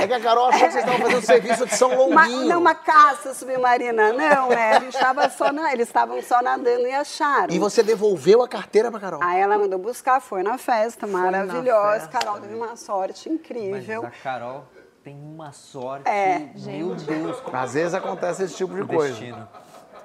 [0.00, 2.48] É que a Carol achou que vocês estavam fazendo serviço de São Uma, Longuinho.
[2.48, 4.76] não, uma caça submarina, não, né?
[4.76, 7.52] A gente tava só na, eles estavam só nadando e acharam.
[7.52, 9.20] E você devolveu a carteira pra Carol?
[9.20, 12.00] Aí ela mandou buscar, foi na festa, na maravilhosa.
[12.06, 12.18] festa.
[12.20, 14.06] Carol teve uma sorte Mas incrível.
[14.06, 14.64] a Carol
[15.02, 16.08] tem uma sorte.
[16.08, 16.50] É.
[16.54, 19.08] Meu Deus, como Às vezes acontece esse tipo de coisa.
[19.12, 19.48] destino.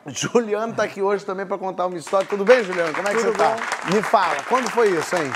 [0.13, 2.27] Juliano tá aqui hoje também pra contar uma história.
[2.27, 2.93] Tudo bem, Juliano?
[2.93, 3.55] Como é que Tudo você tá?
[3.55, 3.95] bom.
[3.95, 5.31] Me fala, quando foi isso, hein?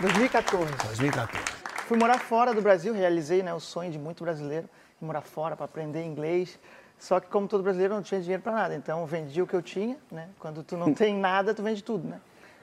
[0.00, 0.64] 2014.
[0.84, 1.44] 2014.
[1.86, 4.68] Fui morar fora do Brasil, realizei né, o sonho de muito brasileiro,
[5.00, 6.58] morar fora para aprender inglês.
[6.98, 8.74] Só que como todo brasileiro, eu não tinha dinheiro para nada.
[8.74, 10.28] Então, vendi o que eu tinha, né?
[10.38, 12.20] Quando tu não tem nada, tu vende tudo, né?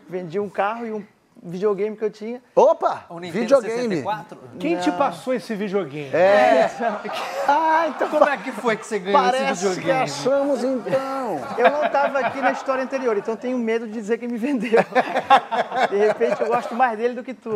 [0.10, 1.06] Vendi um carro e um
[1.44, 2.42] videogame que eu tinha.
[2.56, 3.06] Opa!
[3.10, 3.96] O Nintendo videogame.
[3.96, 4.40] 64?
[4.60, 6.14] Quem te passou esse videogame?
[6.14, 6.70] É.
[7.50, 10.04] Ah, então Como é que foi que você ganhou esse Parece que videogame?
[10.04, 11.40] achamos então.
[11.58, 14.84] Eu não estava aqui na história anterior, então tenho medo de dizer quem me vendeu.
[15.90, 17.52] De repente eu gosto mais dele do que tu.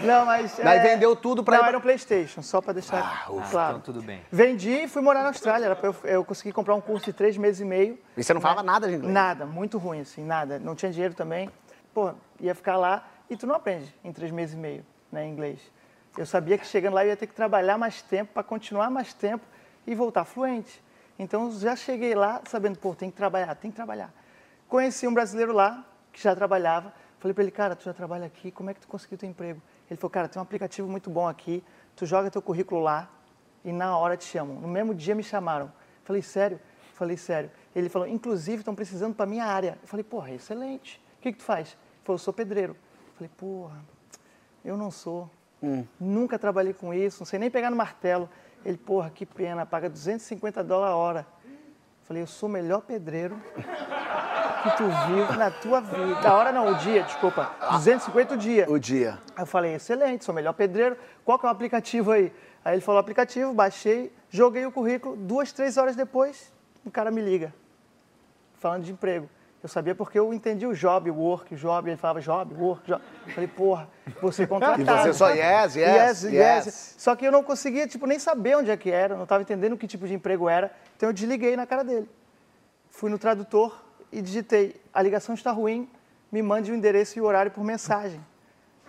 [0.00, 0.58] Não, mas.
[0.62, 3.78] Daí é, vendeu tudo pra Não, ir era um PlayStation, só para deixar claro.
[3.78, 4.20] Então tudo bem.
[4.30, 5.76] Vendi e fui morar na Austrália.
[5.82, 7.98] Eu, eu consegui comprar um curso de três meses e meio.
[8.16, 9.12] E você não falava nada de inglês?
[9.12, 10.58] Nada, muito ruim, assim, nada.
[10.58, 11.50] Não tinha dinheiro também.
[11.94, 15.60] Pô, ia ficar lá e tu não aprende em três meses e meio, né, inglês.
[16.18, 19.14] Eu sabia que chegando lá eu ia ter que trabalhar mais tempo para continuar mais
[19.14, 19.46] tempo
[19.86, 20.82] e voltar fluente.
[21.18, 24.12] Então já cheguei lá sabendo, pô, tem que trabalhar, tem que trabalhar.
[24.68, 26.92] Conheci um brasileiro lá que já trabalhava.
[27.20, 29.62] Falei para ele, cara, tu já trabalha aqui, como é que tu conseguiu teu emprego?
[29.88, 31.62] Ele falou, cara, tem um aplicativo muito bom aqui,
[31.94, 33.08] tu joga teu currículo lá
[33.64, 34.56] e na hora te chamam.
[34.56, 35.72] No mesmo dia me chamaram.
[36.02, 36.60] Falei, sério?
[36.92, 37.50] Falei, sério.
[37.74, 39.78] Ele falou, inclusive, estão precisando para minha área.
[39.80, 41.02] Eu falei, porra, excelente.
[41.18, 41.76] O que, que tu faz?
[42.04, 42.76] Falou, eu sou pedreiro.
[43.16, 43.84] Falei, porra,
[44.64, 45.28] eu não sou.
[45.98, 48.28] Nunca trabalhei com isso, não sei nem pegar no martelo.
[48.64, 51.26] Ele, porra, que pena, paga 250 dólares a hora.
[52.02, 53.40] Falei, eu sou o melhor pedreiro
[54.62, 56.20] que tu viu na tua vida.
[56.20, 57.50] Da hora não, o dia, desculpa.
[57.72, 58.66] 250 o dia.
[58.70, 59.18] O dia.
[59.34, 60.98] Aí eu falei, excelente, sou o melhor pedreiro.
[61.24, 62.30] Qual que é o aplicativo aí?
[62.62, 65.16] Aí ele falou, aplicativo, baixei, joguei o currículo.
[65.16, 66.52] Duas, três horas depois,
[66.84, 67.54] o cara me liga,
[68.58, 69.28] falando de emprego.
[69.64, 71.88] Eu sabia porque eu entendi o job, o work, o job.
[71.88, 73.02] Ele falava job, work, job.
[73.26, 73.88] Eu falei, porra,
[74.20, 74.82] você contratado.
[74.82, 76.94] E você só yes, yes, yes.
[76.98, 79.16] Só que eu não conseguia, tipo, nem saber onde é que era.
[79.16, 80.70] Não estava entendendo que tipo de emprego era.
[80.94, 82.06] Então eu desliguei na cara dele.
[82.90, 85.88] Fui no tradutor e digitei, a ligação está ruim,
[86.30, 88.20] me mande o endereço e o horário por mensagem.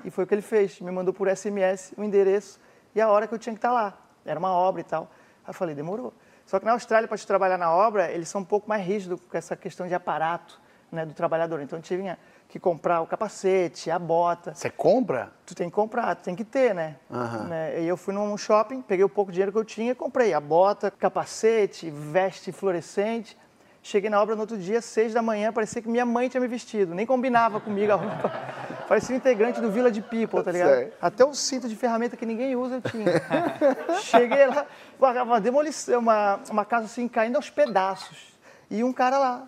[0.03, 2.59] E foi o que ele fez, me mandou por SMS o endereço
[2.93, 3.97] e a hora que eu tinha que estar lá.
[4.25, 5.09] Era uma obra e tal.
[5.45, 6.13] Aí eu falei, demorou.
[6.45, 9.21] Só que na Austrália, para te trabalhar na obra, eles são um pouco mais rígidos
[9.21, 10.64] com essa questão de aparato
[10.95, 11.61] né, do trabalhador.
[11.61, 12.17] Então, tinha
[12.47, 14.53] que comprar o capacete, a bota.
[14.53, 15.31] Você compra?
[15.45, 16.95] Tu tem que comprar, tu tem que ter, né?
[17.11, 17.43] Aham.
[17.45, 17.81] Né?
[17.81, 20.39] E eu fui num shopping, peguei o pouco dinheiro que eu tinha e comprei a
[20.39, 23.37] bota, capacete, veste fluorescente.
[23.83, 26.47] Cheguei na obra no outro dia, seis da manhã, parecia que minha mãe tinha me
[26.47, 26.95] vestido.
[26.95, 28.31] Nem combinava comigo a roupa.
[28.87, 30.75] Parecia um integrante do Village People, tá ligado?
[30.75, 30.93] Sei.
[31.01, 33.05] Até o cinto de ferramenta que ninguém usa eu tinha.
[34.01, 34.65] Cheguei lá,
[34.99, 38.35] uma, uma demolição, uma, uma casa assim, caindo aos pedaços.
[38.69, 39.47] E um cara lá,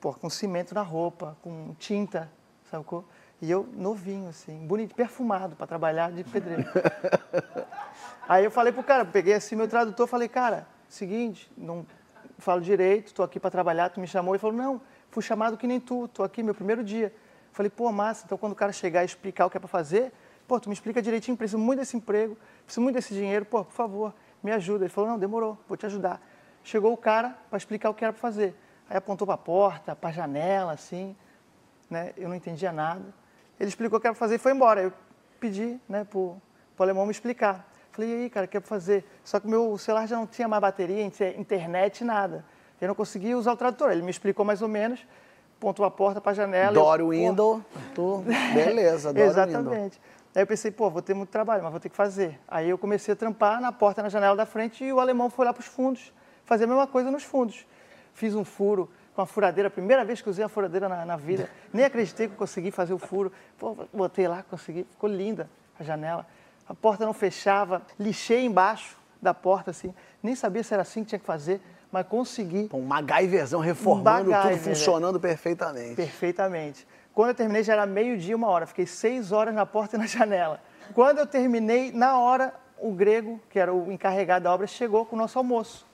[0.00, 2.30] pô, com cimento na roupa, com tinta,
[2.70, 3.04] sacou?
[3.42, 6.64] E eu novinho, assim, bonito, perfumado para trabalhar de pedreiro.
[8.28, 11.86] Aí eu falei pro cara, peguei assim meu tradutor, falei, cara, seguinte, não
[12.38, 14.34] falo direito, tô aqui para trabalhar, tu me chamou.
[14.34, 14.80] Ele falou, não,
[15.10, 17.12] fui chamado que nem tu, tô aqui, meu primeiro dia.
[17.52, 20.12] Falei, pô, massa, então quando o cara chegar e explicar o que é para fazer,
[20.46, 23.72] pô, tu me explica direitinho, preciso muito desse emprego, preciso muito desse dinheiro, pô, por
[23.72, 24.84] favor, me ajuda.
[24.84, 26.20] Ele falou, não, demorou, vou te ajudar.
[26.62, 28.54] Chegou o cara para explicar o que era para fazer.
[28.90, 31.14] Aí apontou para a porta, para a janela, assim,
[31.88, 32.12] né?
[32.16, 33.04] Eu não entendia nada.
[33.58, 34.82] Ele explicou o que era para fazer e foi embora.
[34.82, 34.92] Eu
[35.38, 36.36] pedi, né, pro,
[36.74, 37.70] pro alemão me explicar.
[37.92, 39.04] Falei, e aí, cara, o que é para fazer?
[39.22, 42.44] Só que o meu celular já não tinha mais bateria, internet, nada.
[42.80, 43.92] Eu não conseguia usar o tradutor.
[43.92, 45.06] Ele me explicou mais ou menos,
[45.60, 46.72] pontou a porta para a janela.
[46.72, 47.64] Doro eu, window,
[47.94, 50.00] tu, beleza, Doro Exatamente.
[50.34, 52.40] Aí eu pensei, pô, vou ter muito trabalho, mas vou ter que fazer.
[52.48, 55.44] Aí eu comecei a trampar na porta, na janela da frente e o alemão foi
[55.44, 56.12] lá para os fundos,
[56.44, 57.66] fazer a mesma coisa nos fundos.
[58.20, 61.48] Fiz um furo com a furadeira, primeira vez que usei a furadeira na, na vida.
[61.72, 63.32] Nem acreditei que eu consegui fazer o furo.
[63.58, 65.48] Pô, botei lá, consegui, ficou linda
[65.78, 66.26] a janela.
[66.68, 69.94] A porta não fechava, lixei embaixo da porta, assim.
[70.22, 72.68] Nem sabia se era assim que tinha que fazer, mas consegui.
[72.74, 75.94] Um MacGyverzão reformando, MacGyver, tudo funcionando perfeitamente.
[75.94, 76.86] Perfeitamente.
[77.14, 78.66] Quando eu terminei já era meio-dia, uma hora.
[78.66, 80.60] Fiquei seis horas na porta e na janela.
[80.92, 85.16] Quando eu terminei, na hora, o grego, que era o encarregado da obra, chegou com
[85.16, 85.88] o nosso almoço.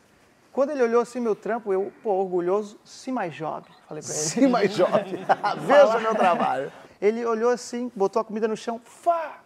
[0.56, 4.22] Quando ele olhou assim meu trampo, eu, pô, orgulhoso, se mais jovem, falei pra ele.
[4.22, 5.18] Se mais jovem.
[5.60, 6.72] Veja meu trabalho.
[6.98, 9.38] Ele olhou assim, botou a comida no chão, fuck,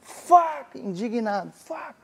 [0.00, 1.94] fuck, indignado, fuck.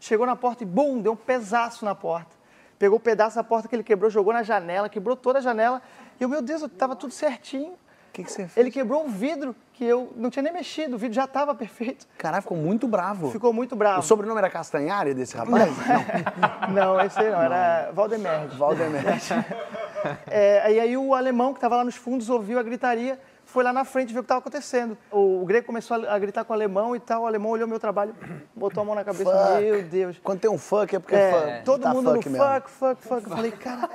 [0.00, 2.34] Chegou na porta e, bum, deu um pesaço na porta.
[2.80, 5.80] Pegou o pedaço da porta que ele quebrou, jogou na janela, quebrou toda a janela.
[6.18, 7.74] E eu, meu Deus, estava tudo certinho.
[7.74, 8.56] O que, que você fez?
[8.56, 12.06] Ele quebrou um vidro que eu não tinha nem mexido, o vidro já estava perfeito.
[12.18, 13.30] Caralho, ficou muito bravo.
[13.30, 14.00] Ficou muito bravo.
[14.00, 15.72] O sobrenome era Castanhari desse rapaz?
[16.68, 18.56] Não, não esse não, era Valdemerde.
[18.58, 19.32] Valdemerte.
[20.30, 23.70] É, e aí o alemão que estava lá nos fundos ouviu a gritaria, foi lá
[23.70, 24.96] na frente ver o que estava acontecendo.
[25.10, 27.78] O, o grego começou a, gritar com o alemão e tal, o alemão olhou meu
[27.78, 28.14] trabalho,
[28.56, 29.60] botou a mão na cabeça, Fuck.
[29.62, 30.18] meu Deus.
[30.24, 31.64] Quando tem um funk é porque É, é funk.
[31.66, 32.46] todo Tá mundo no funk mesmo.
[32.46, 33.24] fuck, fuck, fuck.
[33.24, 33.90] Eu falei, cara,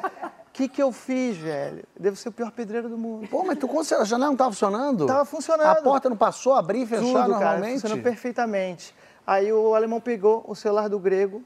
[0.56, 1.84] que, que eu fiz, velho?
[1.99, 3.28] Devo ser o pior pedreiro do mundo.
[3.28, 5.06] Pô, mas tu considera a janela não tava funcionando?
[5.06, 5.68] Tava funcionando.
[5.68, 7.74] A porta não passou, abrir e fechar Tudo, cara, normalmente?
[7.74, 8.95] funcionando perfeitamente.
[9.28, 11.43] Aí o alemão pegou o celular do grego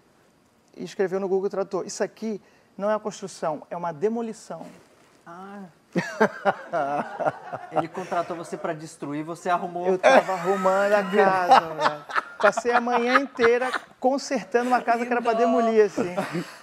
[0.78, 2.40] e escreveu no Google Tradutor, isso aqui
[2.78, 4.64] não é uma construção, é uma demolição.
[7.72, 9.88] Ele contratou você pra destruir, você arrumou.
[9.88, 12.06] Eu tava arrumando a casa, velho.
[12.40, 16.16] Passei a manhã inteira consertando uma casa que era pra demolir, assim.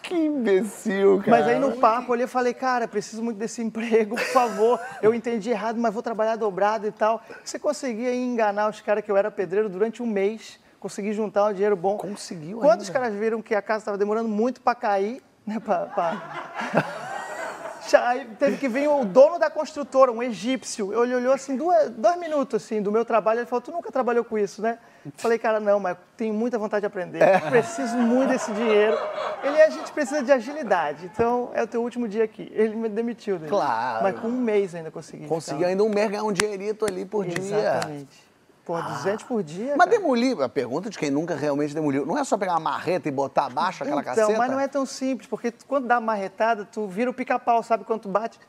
[0.07, 1.31] Que imbecil, cara.
[1.31, 4.81] Mas aí no papo ali eu falei, cara, preciso muito desse emprego, por favor.
[5.03, 7.21] Eu entendi errado, mas vou trabalhar dobrado e tal.
[7.45, 11.53] Você conseguia enganar os caras que eu era pedreiro durante um mês, consegui juntar um
[11.53, 11.97] dinheiro bom.
[11.97, 12.83] Conseguiu Quando ainda.
[12.85, 16.23] os caras viram que a casa estava demorando muito para cair, né, pra, pra-
[17.95, 20.93] Aí teve que vir o dono da construtora, um egípcio.
[20.93, 23.41] Ele olhou assim, duas, dois minutos assim, do meu trabalho.
[23.41, 24.79] Ele falou: Tu nunca trabalhou com isso, né?
[25.17, 27.23] Falei, cara, não, mas tenho muita vontade de aprender.
[27.23, 27.39] É.
[27.39, 28.99] Preciso muito desse dinheiro.
[29.43, 31.07] Ele, a gente precisa de agilidade.
[31.13, 32.51] Então, é o teu último dia aqui.
[32.53, 33.51] Ele me demitiu dele.
[33.51, 34.03] Claro.
[34.03, 35.27] Mas com um mês ainda consegui.
[35.27, 35.71] Conseguiu ficar.
[35.71, 37.39] ainda um mês ganhar um dinheirito ali por dia.
[37.39, 38.26] Exatamente.
[38.67, 39.77] Pô, 200 por dia.
[39.77, 39.91] Mas cara.
[39.91, 43.13] demolir, a pergunta de quem nunca realmente demoliu, não é só pegar uma marreta e
[43.13, 44.37] botar abaixo aquela então, caceta?
[44.37, 47.85] mas não é tão simples, porque quando dá uma marretada, tu vira o pica-pau, sabe?
[47.85, 48.41] Quando tu bate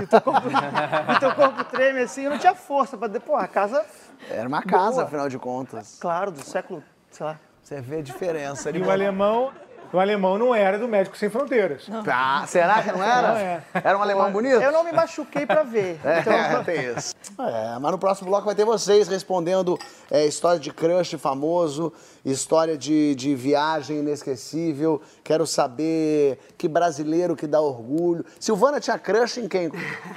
[0.00, 0.46] e teu corpo,
[1.16, 2.22] e teu corpo treme assim.
[2.22, 3.08] Eu não tinha força pra...
[3.18, 3.84] Pô, a casa,
[4.30, 5.04] Era uma casa, Boa.
[5.04, 5.98] afinal de contas.
[6.00, 7.40] claro, do século, sei lá.
[7.60, 8.70] Você vê a diferença.
[8.70, 9.50] E o alemão,
[9.92, 11.86] o alemão não era do Médicos Sem Fronteiras.
[12.06, 13.28] Ah, será que não era?
[13.28, 13.62] Não é.
[13.74, 14.60] Era um alemão bonito?
[14.60, 16.00] Eu não me machuquei pra ver.
[16.04, 17.14] É, Então, tem isso.
[17.38, 19.78] É, mas no próximo bloco vai ter vocês respondendo
[20.10, 21.92] é, história de crush famoso,
[22.24, 25.00] história de, de viagem inesquecível.
[25.22, 28.24] Quero saber que brasileiro que dá orgulho.
[28.38, 29.70] Silvana tinha crush em quem?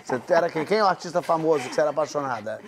[0.04, 0.66] Você era quem?
[0.66, 2.60] Quem é o artista famoso que você era apaixonada?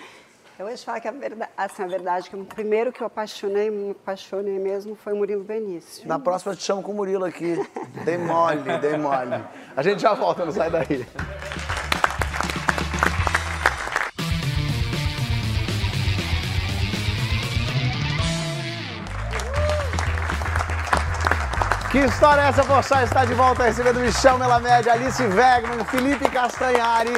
[0.60, 3.08] Eu vou te falar que a verdade, assim, a verdade que o primeiro que eu
[3.08, 6.06] apaixonei, me apaixonei mesmo, foi o Murilo Benício.
[6.06, 7.56] Na próxima eu te chamo com o Murilo aqui.
[8.04, 9.42] Dei mole, dei mole.
[9.74, 11.08] A gente já volta, não sai daí.
[21.90, 23.06] Que história é essa, Pochá?
[23.06, 27.14] Está de volta recebendo Michel Melamed, Alice Wegman, Felipe Castanhari.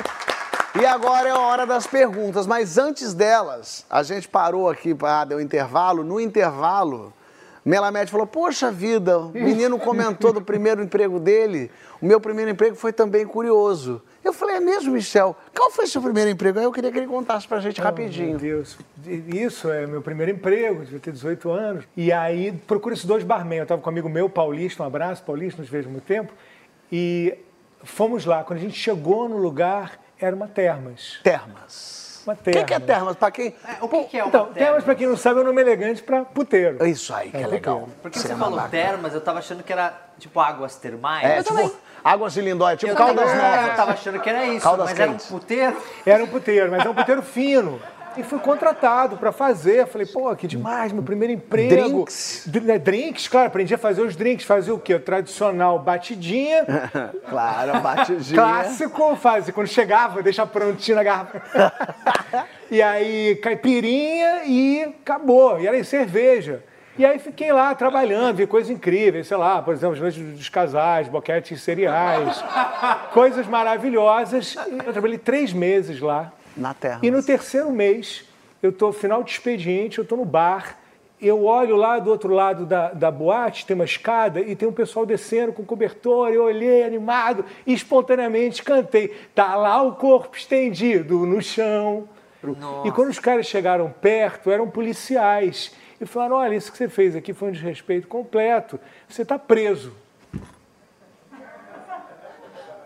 [0.80, 5.26] E agora é a hora das perguntas, mas antes delas, a gente parou aqui para
[5.26, 6.02] dar um intervalo.
[6.02, 7.12] No intervalo,
[7.66, 11.70] Melamed falou: Poxa vida, o menino comentou do primeiro emprego dele.
[12.02, 14.02] O meu primeiro emprego foi também curioso.
[14.24, 15.36] Eu falei: É mesmo, Michel?
[15.54, 16.58] Qual foi seu primeiro emprego?
[16.58, 18.40] Aí eu queria que ele contasse pra gente Meu rapidinho.
[18.40, 18.78] Deus,
[19.28, 21.84] isso é meu primeiro emprego, devia ter 18 anos.
[21.98, 23.58] E aí procura esses dois barman.
[23.58, 26.32] Eu estava com um amigo meu, Paulista, um abraço, Paulista, nos vejo há muito tempo.
[26.90, 27.38] E
[27.84, 28.42] fomos lá.
[28.46, 31.20] Quando a gente chegou no lugar, era uma termas.
[31.24, 32.22] Termas.
[32.26, 32.86] Uma O que, que é termas.
[32.86, 33.16] termas?
[33.16, 33.56] Pra quem.
[33.82, 34.64] O que, que é uma Então, termas?
[34.64, 36.86] termas, pra quem não sabe, é um nome elegante pra puteiro.
[36.86, 37.90] Isso aí, que é, É, legal.
[38.02, 38.70] Porque você falou bacana.
[38.70, 41.28] termas, eu tava achando que era tipo águas termais.
[41.28, 41.72] É, Eu tipo, também.
[42.04, 43.68] águas de lindóia, tipo eu Caldas Novas.
[43.70, 45.26] Eu tava achando que era isso, Caldas mas era um quentes.
[45.28, 45.78] puteiro.
[46.06, 47.82] Era um puteiro, mas é um puteiro fino.
[48.18, 49.88] E fui contratado pra fazer.
[49.88, 51.70] Falei, pô, que demais, meu primeiro emprego.
[51.76, 52.44] Drinks?
[52.46, 54.46] Dr- né, Drinks, claro, aprendi a fazer os drinks.
[54.46, 54.96] Fazia o quê?
[54.96, 56.66] O tradicional batidinha,
[57.30, 58.36] Claro, batidinha.
[58.42, 59.54] clássico, fazia.
[59.54, 61.42] Quando chegava, deixa prontinho na garrafa.
[62.70, 65.60] e aí, caipirinha e acabou.
[65.60, 66.64] E era em cerveja.
[66.98, 70.50] E aí fiquei lá trabalhando, vi coisas incríveis, sei lá, por exemplo, as noites dos
[70.50, 72.44] casais, boquetes cereais,
[73.14, 74.56] coisas maravilhosas.
[74.86, 76.34] Eu trabalhei três meses lá.
[76.56, 77.00] Na terra.
[77.02, 78.26] E no terceiro mês,
[78.62, 80.78] eu tô final de expediente, eu tô no bar,
[81.22, 84.74] eu olho lá do outro lado da, da boate, tem uma escada e tem um
[84.74, 89.10] pessoal descendo com cobertor, eu olhei animado e espontaneamente cantei.
[89.36, 92.10] Tá lá o corpo estendido no chão.
[92.84, 95.76] E quando os caras chegaram perto, eram policiais.
[96.00, 98.80] E falaram, olha, isso que você fez aqui foi um desrespeito completo.
[99.08, 99.94] Você está preso.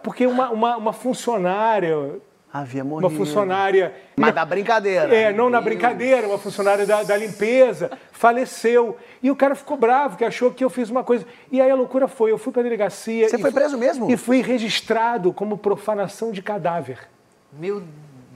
[0.04, 2.20] Porque uma, uma, uma funcionária
[2.58, 3.10] Havia morrido.
[3.10, 3.94] uma funcionária.
[4.16, 5.14] Mas da brincadeira.
[5.14, 8.96] É, não na brincadeira, uma funcionária da, da limpeza faleceu.
[9.22, 11.26] E o cara ficou bravo, que achou que eu fiz uma coisa.
[11.52, 13.28] E aí a loucura foi: eu fui pra delegacia.
[13.28, 14.10] Você foi fui- preso mesmo?
[14.10, 17.00] E fui registrado como profanação de cadáver.
[17.52, 17.84] Meu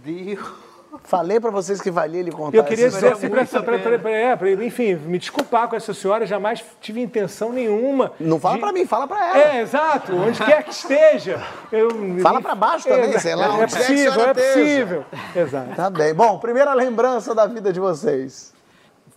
[0.04, 0.69] Deus.
[1.04, 4.10] Falei pra vocês que valia ele contar Eu queria dizer assim, pra, pra, pra, pra-
[4.12, 8.12] é, pra- enfim, me desculpar com essa senhora, jamais tive intenção nenhuma.
[8.20, 9.38] Não fala de- pra mim, fala pra ela.
[9.56, 11.42] É, exato, onde quer que esteja.
[11.72, 11.90] Eu,
[12.22, 15.06] Fala pra baixo também, é, sei lá, É, a possível, é possível.
[15.36, 15.76] Exato.
[15.76, 16.14] Tá bem.
[16.14, 18.54] Bom, primeira lembrança da vida de vocês.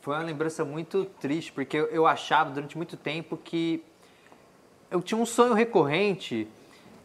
[0.02, 3.82] Foi uma lembrança muito triste, porque eu, eu achava durante muito tempo que
[4.90, 6.46] eu tinha um sonho recorrente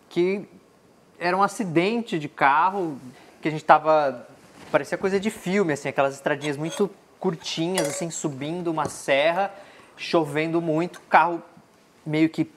[0.10, 0.48] que
[1.20, 2.98] era um acidente de carro,
[3.42, 4.28] que a gente tava.
[4.72, 6.90] Parecia coisa de filme, assim, aquelas estradinhas muito
[7.20, 9.54] curtinhas, assim, subindo uma serra,
[9.96, 11.42] chovendo muito, carro
[12.06, 12.50] meio que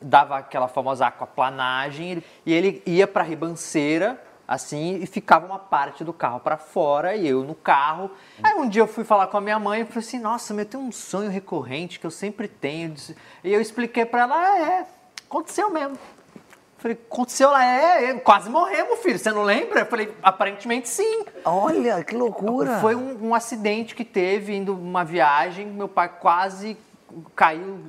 [0.00, 6.02] dava aquela famosa aquaplanagem e ele ia para a ribanceira assim e ficava uma parte
[6.02, 8.10] do carro para fora e eu no carro.
[8.42, 10.66] Aí um dia eu fui falar com a minha mãe e falei assim: "Nossa, meu,
[10.66, 12.94] tem um sonho recorrente que eu sempre tenho".
[13.44, 14.86] E eu expliquei para ela: ah, "É,
[15.28, 15.96] aconteceu mesmo".
[16.80, 19.80] Falei, aconteceu lá, é, é, quase morremos, filho, você não lembra?
[19.80, 21.24] Eu falei, aparentemente sim.
[21.44, 22.78] Olha, que loucura.
[22.78, 26.78] Foi um, um acidente que teve indo uma viagem, meu pai quase
[27.36, 27.80] caiu,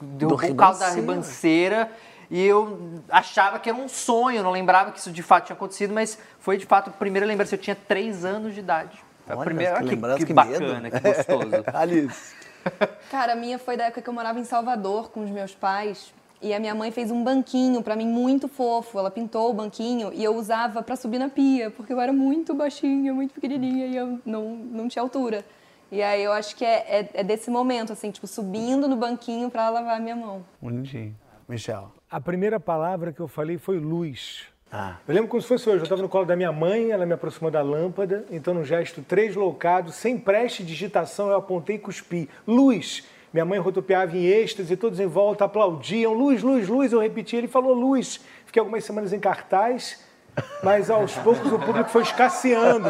[0.00, 1.90] derrubou o carro da ribanceira.
[2.30, 5.92] e eu achava que era um sonho, não lembrava que isso de fato tinha acontecido,
[5.92, 7.54] mas foi de fato a primeira lembrança.
[7.54, 8.98] Eu tinha três anos de idade.
[9.26, 10.90] Foi a Olha, primeira, que olha lembrança, que, que bacana, medo.
[10.90, 11.64] que gostoso.
[11.74, 12.34] Alice.
[13.10, 16.14] Cara, a minha foi da época que eu morava em Salvador com os meus pais.
[16.42, 18.98] E a minha mãe fez um banquinho pra mim muito fofo.
[18.98, 22.52] Ela pintou o banquinho e eu usava pra subir na pia, porque eu era muito
[22.52, 25.44] baixinha, muito pequenininha e eu não, não tinha altura.
[25.90, 29.50] E aí eu acho que é, é, é desse momento, assim, tipo, subindo no banquinho
[29.50, 30.44] pra lavar a minha mão.
[30.60, 31.14] Bonitinho.
[31.48, 31.92] Michel.
[32.10, 34.46] A primeira palavra que eu falei foi luz.
[34.72, 34.96] Ah.
[35.06, 35.80] Eu lembro como se fosse hoje.
[35.80, 39.02] Eu estava no colo da minha mãe, ela me aproximou da lâmpada, então, num gesto
[39.02, 42.28] translocado, sem preste digitação, eu apontei e cuspi.
[42.46, 43.04] Luz!
[43.32, 46.12] Minha mãe rodopiava em êxtase, todos em volta aplaudiam.
[46.12, 46.92] Luz, luz, luz!
[46.92, 48.20] Eu repeti, ele falou luz.
[48.44, 50.04] Fiquei algumas semanas em cartaz,
[50.62, 52.88] mas aos poucos o público foi escasseando.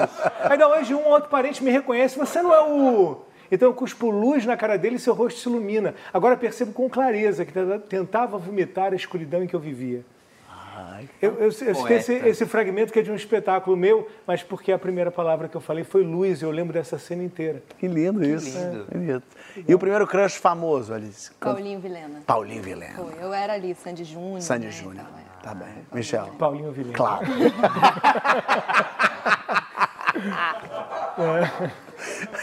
[0.50, 3.22] Ainda hoje um outro parente me reconhece, você não é o...
[3.52, 5.94] Então eu cuspo luz na cara dele e seu rosto se ilumina.
[6.12, 7.52] Agora percebo com clareza que
[7.88, 10.04] tentava vomitar a escuridão em que eu vivia.
[11.20, 14.72] Eu, eu, eu citei esse, esse fragmento que é de um espetáculo meu, mas porque
[14.72, 17.62] a primeira palavra que eu falei foi luz, eu lembro dessa cena inteira.
[17.78, 18.58] Que lindo isso.
[18.58, 18.86] lindo.
[18.90, 19.24] É, bonito.
[19.68, 21.30] E o primeiro crush famoso, Alice?
[21.40, 22.20] Paulinho Vilena.
[22.26, 22.94] Paulinho Vilena.
[22.94, 24.40] Foi, eu era ali, Sandy Júnior.
[24.42, 25.04] Sandy né, Júnior.
[25.04, 25.22] tal, é.
[25.42, 25.74] Tá bem.
[25.92, 26.26] Michel.
[26.38, 26.96] Paulinho Vilhena.
[26.96, 27.26] Claro.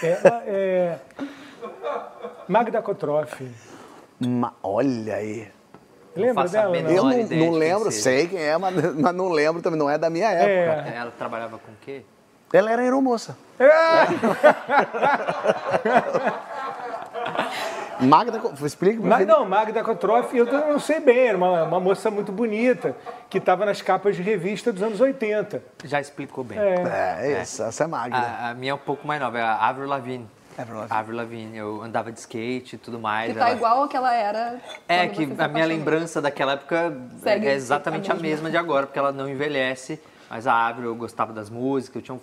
[0.03, 0.99] Ela é.
[2.47, 3.47] Magda Kotroff.
[4.19, 5.47] Ma- Olha aí.
[6.15, 6.77] Lembra dela?
[6.77, 10.09] Eu não, não lembro, sei quem é, mas, mas não lembro também, não é da
[10.09, 10.89] minha época.
[10.89, 10.97] É.
[10.97, 12.01] Ela trabalhava com o quê?
[12.51, 13.37] Ela era aeromoça.
[18.01, 22.09] Magda, Co- explica pra não, Magda Kotroff, eu não sei bem, era uma, uma moça
[22.09, 22.95] muito bonita,
[23.29, 25.61] que estava nas capas de revista dos anos 80.
[25.83, 26.57] Já explicou bem.
[26.57, 27.33] É.
[27.37, 28.15] É, isso, essa é Magda.
[28.17, 30.27] A, a minha é um pouco mais nova, é a Avril Lavigne.
[30.61, 30.97] Avril Lavigne.
[30.99, 31.57] Avril Lavigne.
[31.57, 33.31] Eu andava de skate e tudo mais.
[33.33, 34.59] Que tá ela- igual àquela era.
[34.87, 35.67] É, que a minha apaixonou.
[35.67, 38.29] lembrança daquela época Segue é exatamente a a mesma.
[38.29, 39.99] mesma de agora, porque ela não envelhece.
[40.29, 42.19] Mas a Avril, eu gostava das músicas, eu tinha um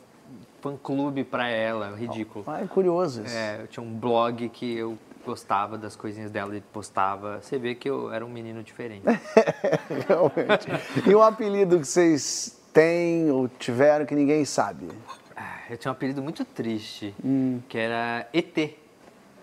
[0.61, 2.45] fã-clube pra ela, ridículo.
[2.47, 3.37] Ah, é curioso isso.
[3.37, 7.41] É, eu tinha um blog que eu gostava das coisinhas dela e postava.
[7.43, 9.03] Você vê que eu era um menino diferente.
[10.09, 10.67] Realmente.
[11.09, 14.89] E um apelido que vocês têm ou tiveram que ninguém sabe?
[15.37, 17.61] Ah, Eu tinha um apelido muito triste, Hum.
[17.69, 18.75] que era ET.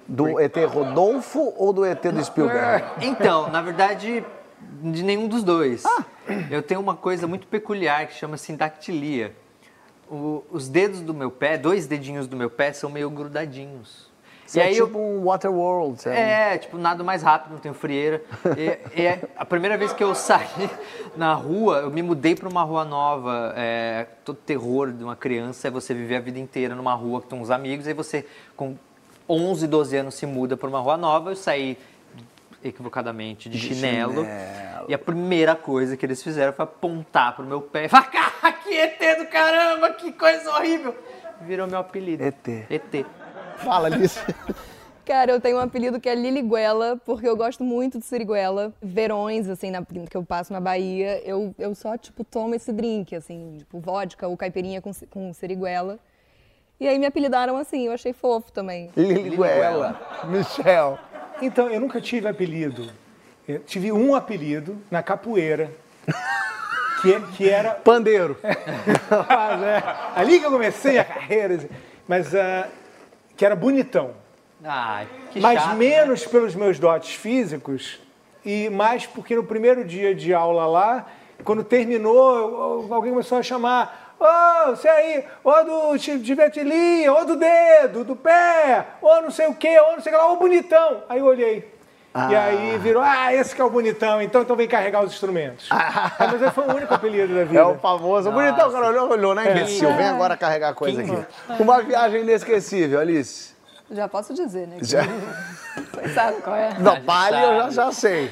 [0.07, 2.83] Do ET Rodolfo ou do ET do Spielberg?
[3.01, 4.25] Então, na verdade,
[4.81, 5.85] de nenhum dos dois.
[5.85, 6.03] Ah.
[6.49, 9.35] Eu tenho uma coisa muito peculiar que chama sindactilia.
[10.09, 14.11] O- os dedos do meu pé, dois dedinhos do meu pé, são meio grudadinhos.
[14.53, 16.01] Você é tipo um Waterworld.
[16.01, 18.21] você é um- É, tipo, nado mais rápido, não tenho frieira.
[18.57, 20.47] E, e é a primeira vez que eu saí
[21.17, 23.53] na rua, eu me mudei para uma rua nova.
[23.57, 27.41] É, todo terror de uma criança é você viver a vida inteira numa rua com
[27.41, 28.25] uns amigos, aí você,
[28.55, 28.75] com
[29.27, 31.31] 11, 12 anos, se muda para uma rua nova.
[31.31, 31.77] Eu saí
[32.63, 34.25] equivocadamente de, chinelo,
[34.87, 38.51] E a primeira coisa que eles fizeram foi apontar pro meu pé e falar: "Cara,
[38.53, 40.95] que ET do caramba, que coisa horrível!
[41.41, 42.23] Virou meu apelido.
[42.23, 42.47] ET.
[42.69, 43.05] ET.
[43.57, 44.19] Fala, Alice.
[45.05, 48.73] Cara, eu tenho um apelido que é Liliguela, porque eu gosto muito de siriguela.
[48.81, 53.13] Verões, assim, na, que eu passo na Bahia, eu, eu só, tipo, tomo esse drink,
[53.13, 55.99] assim, tipo, vodka ou caipirinha com, com siriguela.
[56.79, 58.91] E aí me apelidaram assim, eu achei fofo também.
[58.95, 59.99] Liliguela.
[60.25, 60.97] Michel.
[61.41, 62.89] Então, eu nunca tive apelido.
[63.45, 65.69] Eu tive um apelido na capoeira,
[67.01, 68.37] que, que era Pandeiro.
[69.27, 69.83] Mas, é,
[70.15, 71.69] ali que eu comecei a carreira, assim.
[72.07, 72.69] mas ah,
[73.35, 74.11] que era bonitão.
[74.63, 75.75] Ai, que mas chato, né?
[75.75, 77.99] menos pelos meus dotes físicos
[78.45, 81.05] e mais porque no primeiro dia de aula lá,
[81.43, 84.15] quando terminou, alguém começou a chamar.
[84.19, 89.31] Ô, você aí, ô do ti- de vetilinha, ô do dedo, do pé, ô não
[89.31, 91.03] sei o quê, ô não sei o que lá, ô bonitão.
[91.09, 91.72] Aí eu olhei.
[92.29, 95.67] E aí virou, ah, esse que é o bonitão, então, então vem carregar os instrumentos.
[95.71, 97.59] É, mas foi o único apelido da vida.
[97.59, 98.31] É o famoso.
[98.31, 99.91] Bonitão, cara, olhou, olhou, né, imbecil?
[99.95, 101.25] Vem agora carregar a coisa aqui.
[101.59, 103.53] Uma viagem inesquecível, Alice.
[103.89, 104.77] Já posso dizer, né?
[104.81, 105.01] Já.
[105.93, 106.73] Você sabe qual é.
[106.73, 108.31] Da Bali eu já, já sei.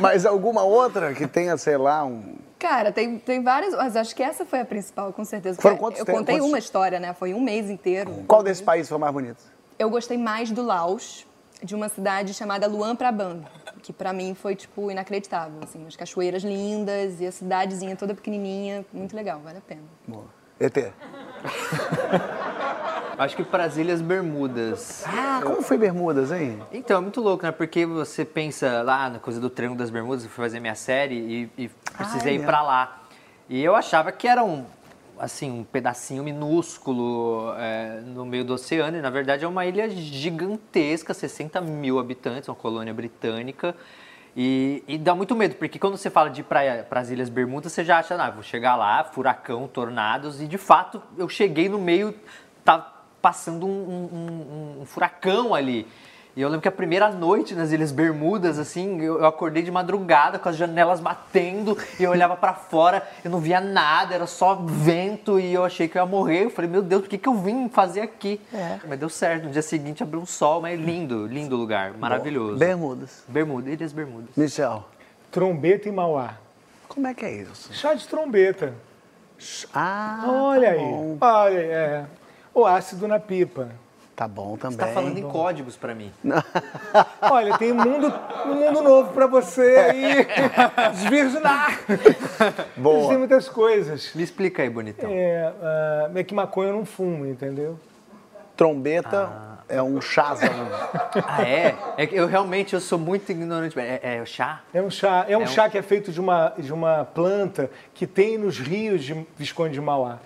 [0.00, 2.36] Mas alguma outra que tenha, sei lá, um.
[2.58, 5.60] Cara, tem, tem várias, mas acho que essa foi a principal, com certeza.
[5.60, 6.20] Foram quantos eu tempos?
[6.20, 7.14] contei Quantos- uma história, né?
[7.14, 8.10] Foi um mês inteiro.
[8.26, 9.42] Qual desse país foi mais bonito?
[9.78, 11.26] Eu gostei mais do Laos,
[11.62, 13.44] de uma cidade chamada Luang Prabang,
[13.82, 15.86] que pra mim foi, tipo, inacreditável, assim.
[15.86, 19.82] As cachoeiras lindas e a cidadezinha toda pequenininha, muito legal, vale a pena.
[20.06, 20.24] Boa.
[20.58, 20.76] ET.
[23.18, 25.04] Acho que para as Ilhas Bermudas.
[25.06, 26.62] Ah, como foi Bermudas, hein?
[26.72, 27.52] Então, é muito louco, né?
[27.52, 31.16] Porque você pensa lá na coisa do Triângulo das Bermudas, eu fui fazer minha série
[31.16, 33.02] e, e precisei Ah, ir pra lá.
[33.46, 34.64] E eu achava que era um,
[35.20, 39.88] assim, um pedacinho minúsculo é, no meio do oceano, e na verdade é uma ilha
[39.90, 43.76] gigantesca, 60 mil habitantes, uma colônia britânica.
[44.36, 47.72] E, e dá muito medo, porque quando você fala de ir para as Ilhas Bermudas,
[47.72, 51.78] você já acha, ah, vou chegar lá, furacão, tornados, e de fato eu cheguei no
[51.78, 52.14] meio,
[52.64, 52.78] tá
[53.20, 54.16] passando um, um-
[54.78, 55.86] um- um furacão ali.
[56.40, 59.70] E eu lembro que a primeira noite nas Ilhas Bermudas, assim, eu, eu acordei de
[59.70, 64.26] madrugada com as janelas batendo e eu olhava pra fora, eu não via nada, era
[64.26, 66.44] só vento e eu achei que eu ia morrer.
[66.44, 68.40] Eu falei, meu Deus, o que, que eu vim fazer aqui?
[68.88, 72.56] Mas deu certo, no dia seguinte abriu um sol, mas lindo, lindo lugar, maravilhoso.
[72.56, 73.22] Bermudas.
[73.28, 74.30] Bermuda, Ilhas Bermudas.
[74.34, 74.88] Michel,
[75.30, 76.36] Trombeta em Mauá.
[76.88, 77.70] como é que é isso?
[77.74, 78.72] Chá de trombeta.
[79.74, 80.78] Ah, Olha tá aí.
[80.78, 81.18] bom.
[81.20, 82.04] Olha, é.
[82.54, 83.68] O ácido na pipa.
[84.20, 84.76] Tá bom também.
[84.76, 86.12] Você tá falando em códigos pra mim.
[87.22, 88.12] Olha, tem um mundo,
[88.44, 90.26] um mundo novo pra você aí
[90.92, 91.80] desvirginar.
[92.76, 93.08] Boa.
[93.08, 94.12] Tem muitas coisas.
[94.14, 95.08] Me explica aí, bonitão.
[95.10, 97.80] É, ah, é que maconha eu não fumo, entendeu?
[98.58, 99.30] Trombeta
[99.66, 100.50] é um chazão.
[101.26, 101.74] Ah, é?
[101.96, 103.80] É que eu realmente eu sou muito ignorante.
[103.80, 104.60] É, é o chá?
[104.74, 107.06] É um chá, é um É um- chá que é feito de uma, de uma
[107.06, 110.18] planta que tem nos rios de Visconde de Mauá.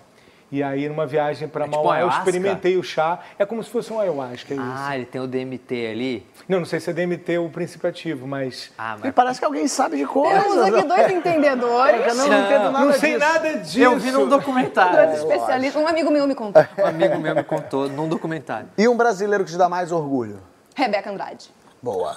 [0.55, 2.19] E aí, numa viagem para É tipo Mauá, eu ayahuasca?
[2.29, 3.19] experimentei o chá.
[3.37, 4.65] É como se fosse um ayahuasca, é isso.
[4.73, 6.25] Ah, ele tem o DMT ali.
[6.47, 8.71] Não, não sei se é DMT o princípio ativo, mas...
[8.77, 10.41] Ah, E mas parece que alguém sabe de coisas.
[10.43, 13.19] Temos aqui dois entendedores, Eu não, não entendo nada não sei disso.
[13.33, 13.79] nada disso.
[13.79, 15.07] eu vi num documentário.
[15.07, 15.81] dois especialistas.
[15.83, 16.63] Um amigo meu me contou.
[16.79, 18.69] Um amigo meu me contou num documentário.
[18.77, 20.39] E um brasileiro que te dá mais orgulho?
[20.73, 21.49] Rebeca Andrade.
[21.81, 22.15] Boa.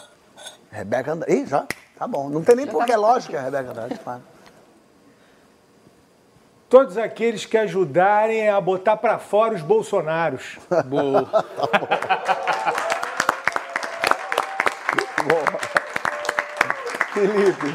[0.71, 1.35] Rebeca Andrade.
[1.35, 1.67] Ih, já?
[1.99, 2.29] Tá bom.
[2.29, 4.23] Não tem nem porquê, tava- lógico, é Rebeca Andrade, claro.
[6.69, 10.59] Todos aqueles que ajudarem a botar para fora os bolsonaros.
[10.87, 11.27] Boa.
[17.15, 17.75] Felipe.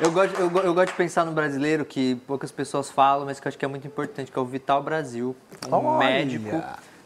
[0.00, 3.46] Eu gosto, eu, eu gosto de pensar no brasileiro que poucas pessoas falam, mas que
[3.46, 5.36] eu acho que é muito importante, que é o Vital Brasil.
[5.68, 6.06] Um Olha.
[6.08, 6.50] médico.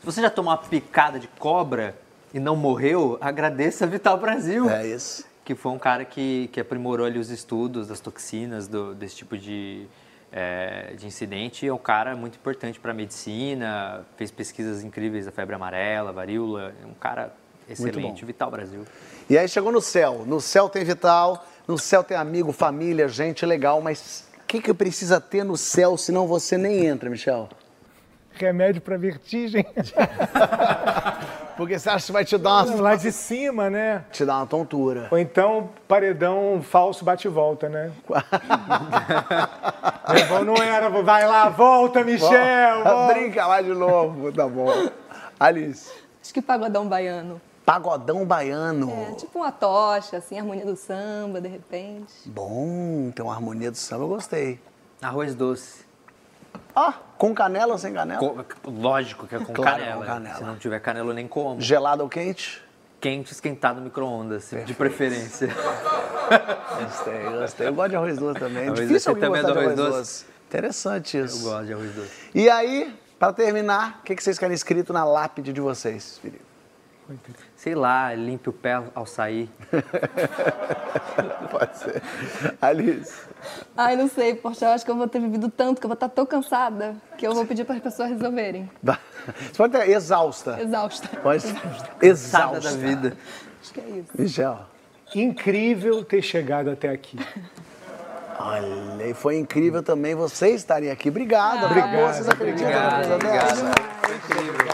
[0.00, 1.94] Se você já tomou uma picada de cobra
[2.32, 4.68] e não morreu, agradeça a Vital Brasil.
[4.70, 5.26] É isso.
[5.44, 9.36] que foi um cara que, que aprimorou ali os estudos das toxinas do- desse tipo
[9.36, 9.86] de,
[10.32, 11.66] é, de incidente.
[11.66, 16.74] É um cara muito importante para a medicina, fez pesquisas incríveis da febre amarela, varíola.
[16.82, 17.32] É um cara
[17.68, 18.24] excelente.
[18.24, 18.84] Vital Brasil.
[19.28, 20.24] E aí chegou no céu.
[20.26, 24.72] No céu tem Vital, no céu tem amigo, família, gente legal, mas o que, que
[24.72, 27.48] precisa ter no céu, senão você nem entra, Michel?
[28.38, 29.66] Remédio para vertigem.
[31.58, 34.04] Porque você acha que vai te dar uma, Lá de cima, né?
[34.12, 35.08] te dar uma tontura.
[35.10, 37.90] Ou então, paredão falso bate e volta, né?
[40.46, 42.84] Não era, vai lá, volta, Michel!
[42.84, 43.12] volta.
[43.12, 44.72] Brinca lá de novo, tá bom.
[45.40, 45.90] Alice.
[46.22, 47.40] Acho que pagodão baiano.
[47.66, 48.88] Pagodão baiano.
[48.90, 52.14] É, tipo uma tocha, assim, harmonia do samba, de repente.
[52.24, 54.60] Bom, tem uma harmonia do samba, eu gostei.
[55.02, 55.87] Arroz doce.
[56.80, 58.20] Ah, com canela ou sem canela?
[58.20, 60.00] Co- Lógico que é com, Claro, canela.
[60.00, 60.36] com canela.
[60.36, 61.60] Se não tiver canela, eu nem como.
[61.60, 62.62] Gelado ou quente?
[63.00, 65.48] Quente, esquentado no micro-ondas, de preferência.
[66.82, 67.68] Gostei, gostei.
[67.68, 68.64] Eu gosto de arroz doce também.
[68.68, 70.26] Arroz Difícil doce, alguém também é gostar de do arroz arroz doce.
[70.48, 71.42] Interessante Eu isso.
[71.44, 72.10] gosto de arroz doce.
[72.34, 76.42] E aí, para terminar, o que que vocês querem escrito na lápide de vocês, Felipe?
[77.56, 79.50] Sei lá, limpe o pé ao sair.
[81.50, 82.02] Pode ser.
[82.60, 83.22] Alice.
[83.76, 85.94] Ai, não sei, poxa, eu acho que eu vou ter vivido tanto, que eu vou
[85.94, 88.70] estar tão cansada, que eu vou pedir para as pessoas resolverem.
[88.82, 90.60] Você pode ter exausta.
[90.60, 91.08] Exausta.
[91.22, 91.54] Pode ser.
[91.54, 92.70] Nada Exausta.
[92.70, 93.16] da vida.
[93.62, 94.10] Acho que é isso.
[94.14, 94.60] Michel.
[95.14, 97.18] Incrível ter chegado até aqui.
[98.40, 101.08] Olha, e foi incrível também você estarem aqui.
[101.08, 101.64] Obrigado.
[101.66, 103.46] Obrigado, Acabou, vocês acreditam numa coisa obrigado.
[103.48, 103.98] dessa?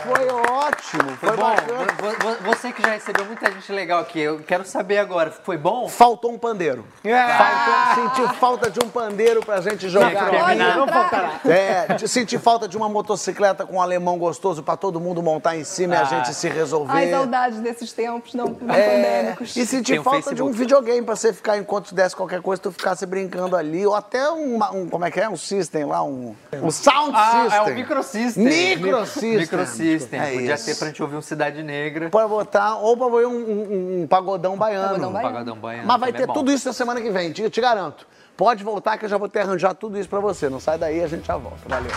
[0.05, 1.17] Foi ótimo.
[1.17, 1.43] Foi Foi bom.
[1.43, 1.87] bacana.
[1.99, 5.57] Vo- vo- Você que já recebeu muita gente legal aqui, eu quero saber agora, foi
[5.57, 5.89] bom?
[5.89, 6.85] Faltou um pandeiro.
[7.07, 7.95] Ah!
[7.95, 10.31] Faltou, sentiu falta de um pandeiro pra gente jogar.
[10.31, 10.87] Não entrar.
[10.87, 11.41] faltará.
[11.47, 15.57] É, de sentir falta de uma motocicleta com um alemão gostoso pra todo mundo montar
[15.57, 16.93] em cima e a gente se resolver.
[16.93, 18.89] Ai, saudades desses tempos não, não É,
[19.23, 19.57] pandêmicos.
[19.57, 20.59] e sentir Tem o falta de um Facebook.
[20.59, 24.57] videogame pra você ficar, enquanto desse qualquer coisa, tu ficasse brincando ali, ou até um,
[24.75, 25.29] um como é que é?
[25.29, 27.59] Um system lá, um, um sound ah, system.
[27.59, 28.45] é um micro system
[28.77, 30.21] Microsystem.
[30.21, 30.67] É Podia isso.
[30.67, 32.11] ter pra gente ouvir um Cidade Negra.
[32.11, 34.89] Pra botar, ou pra ouvir um, um, um pagodão baiano.
[34.89, 35.33] Pagodão baiano.
[35.33, 35.87] pagodão baiano.
[35.87, 38.07] Mas vai ter é tudo isso na semana que vem, te, te garanto.
[38.37, 40.49] Pode voltar que eu já vou ter arranjado tudo isso pra você.
[40.49, 41.59] Não sai daí, a gente já volta.
[41.69, 41.91] Valeu.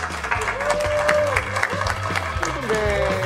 [2.40, 3.17] Muito bem.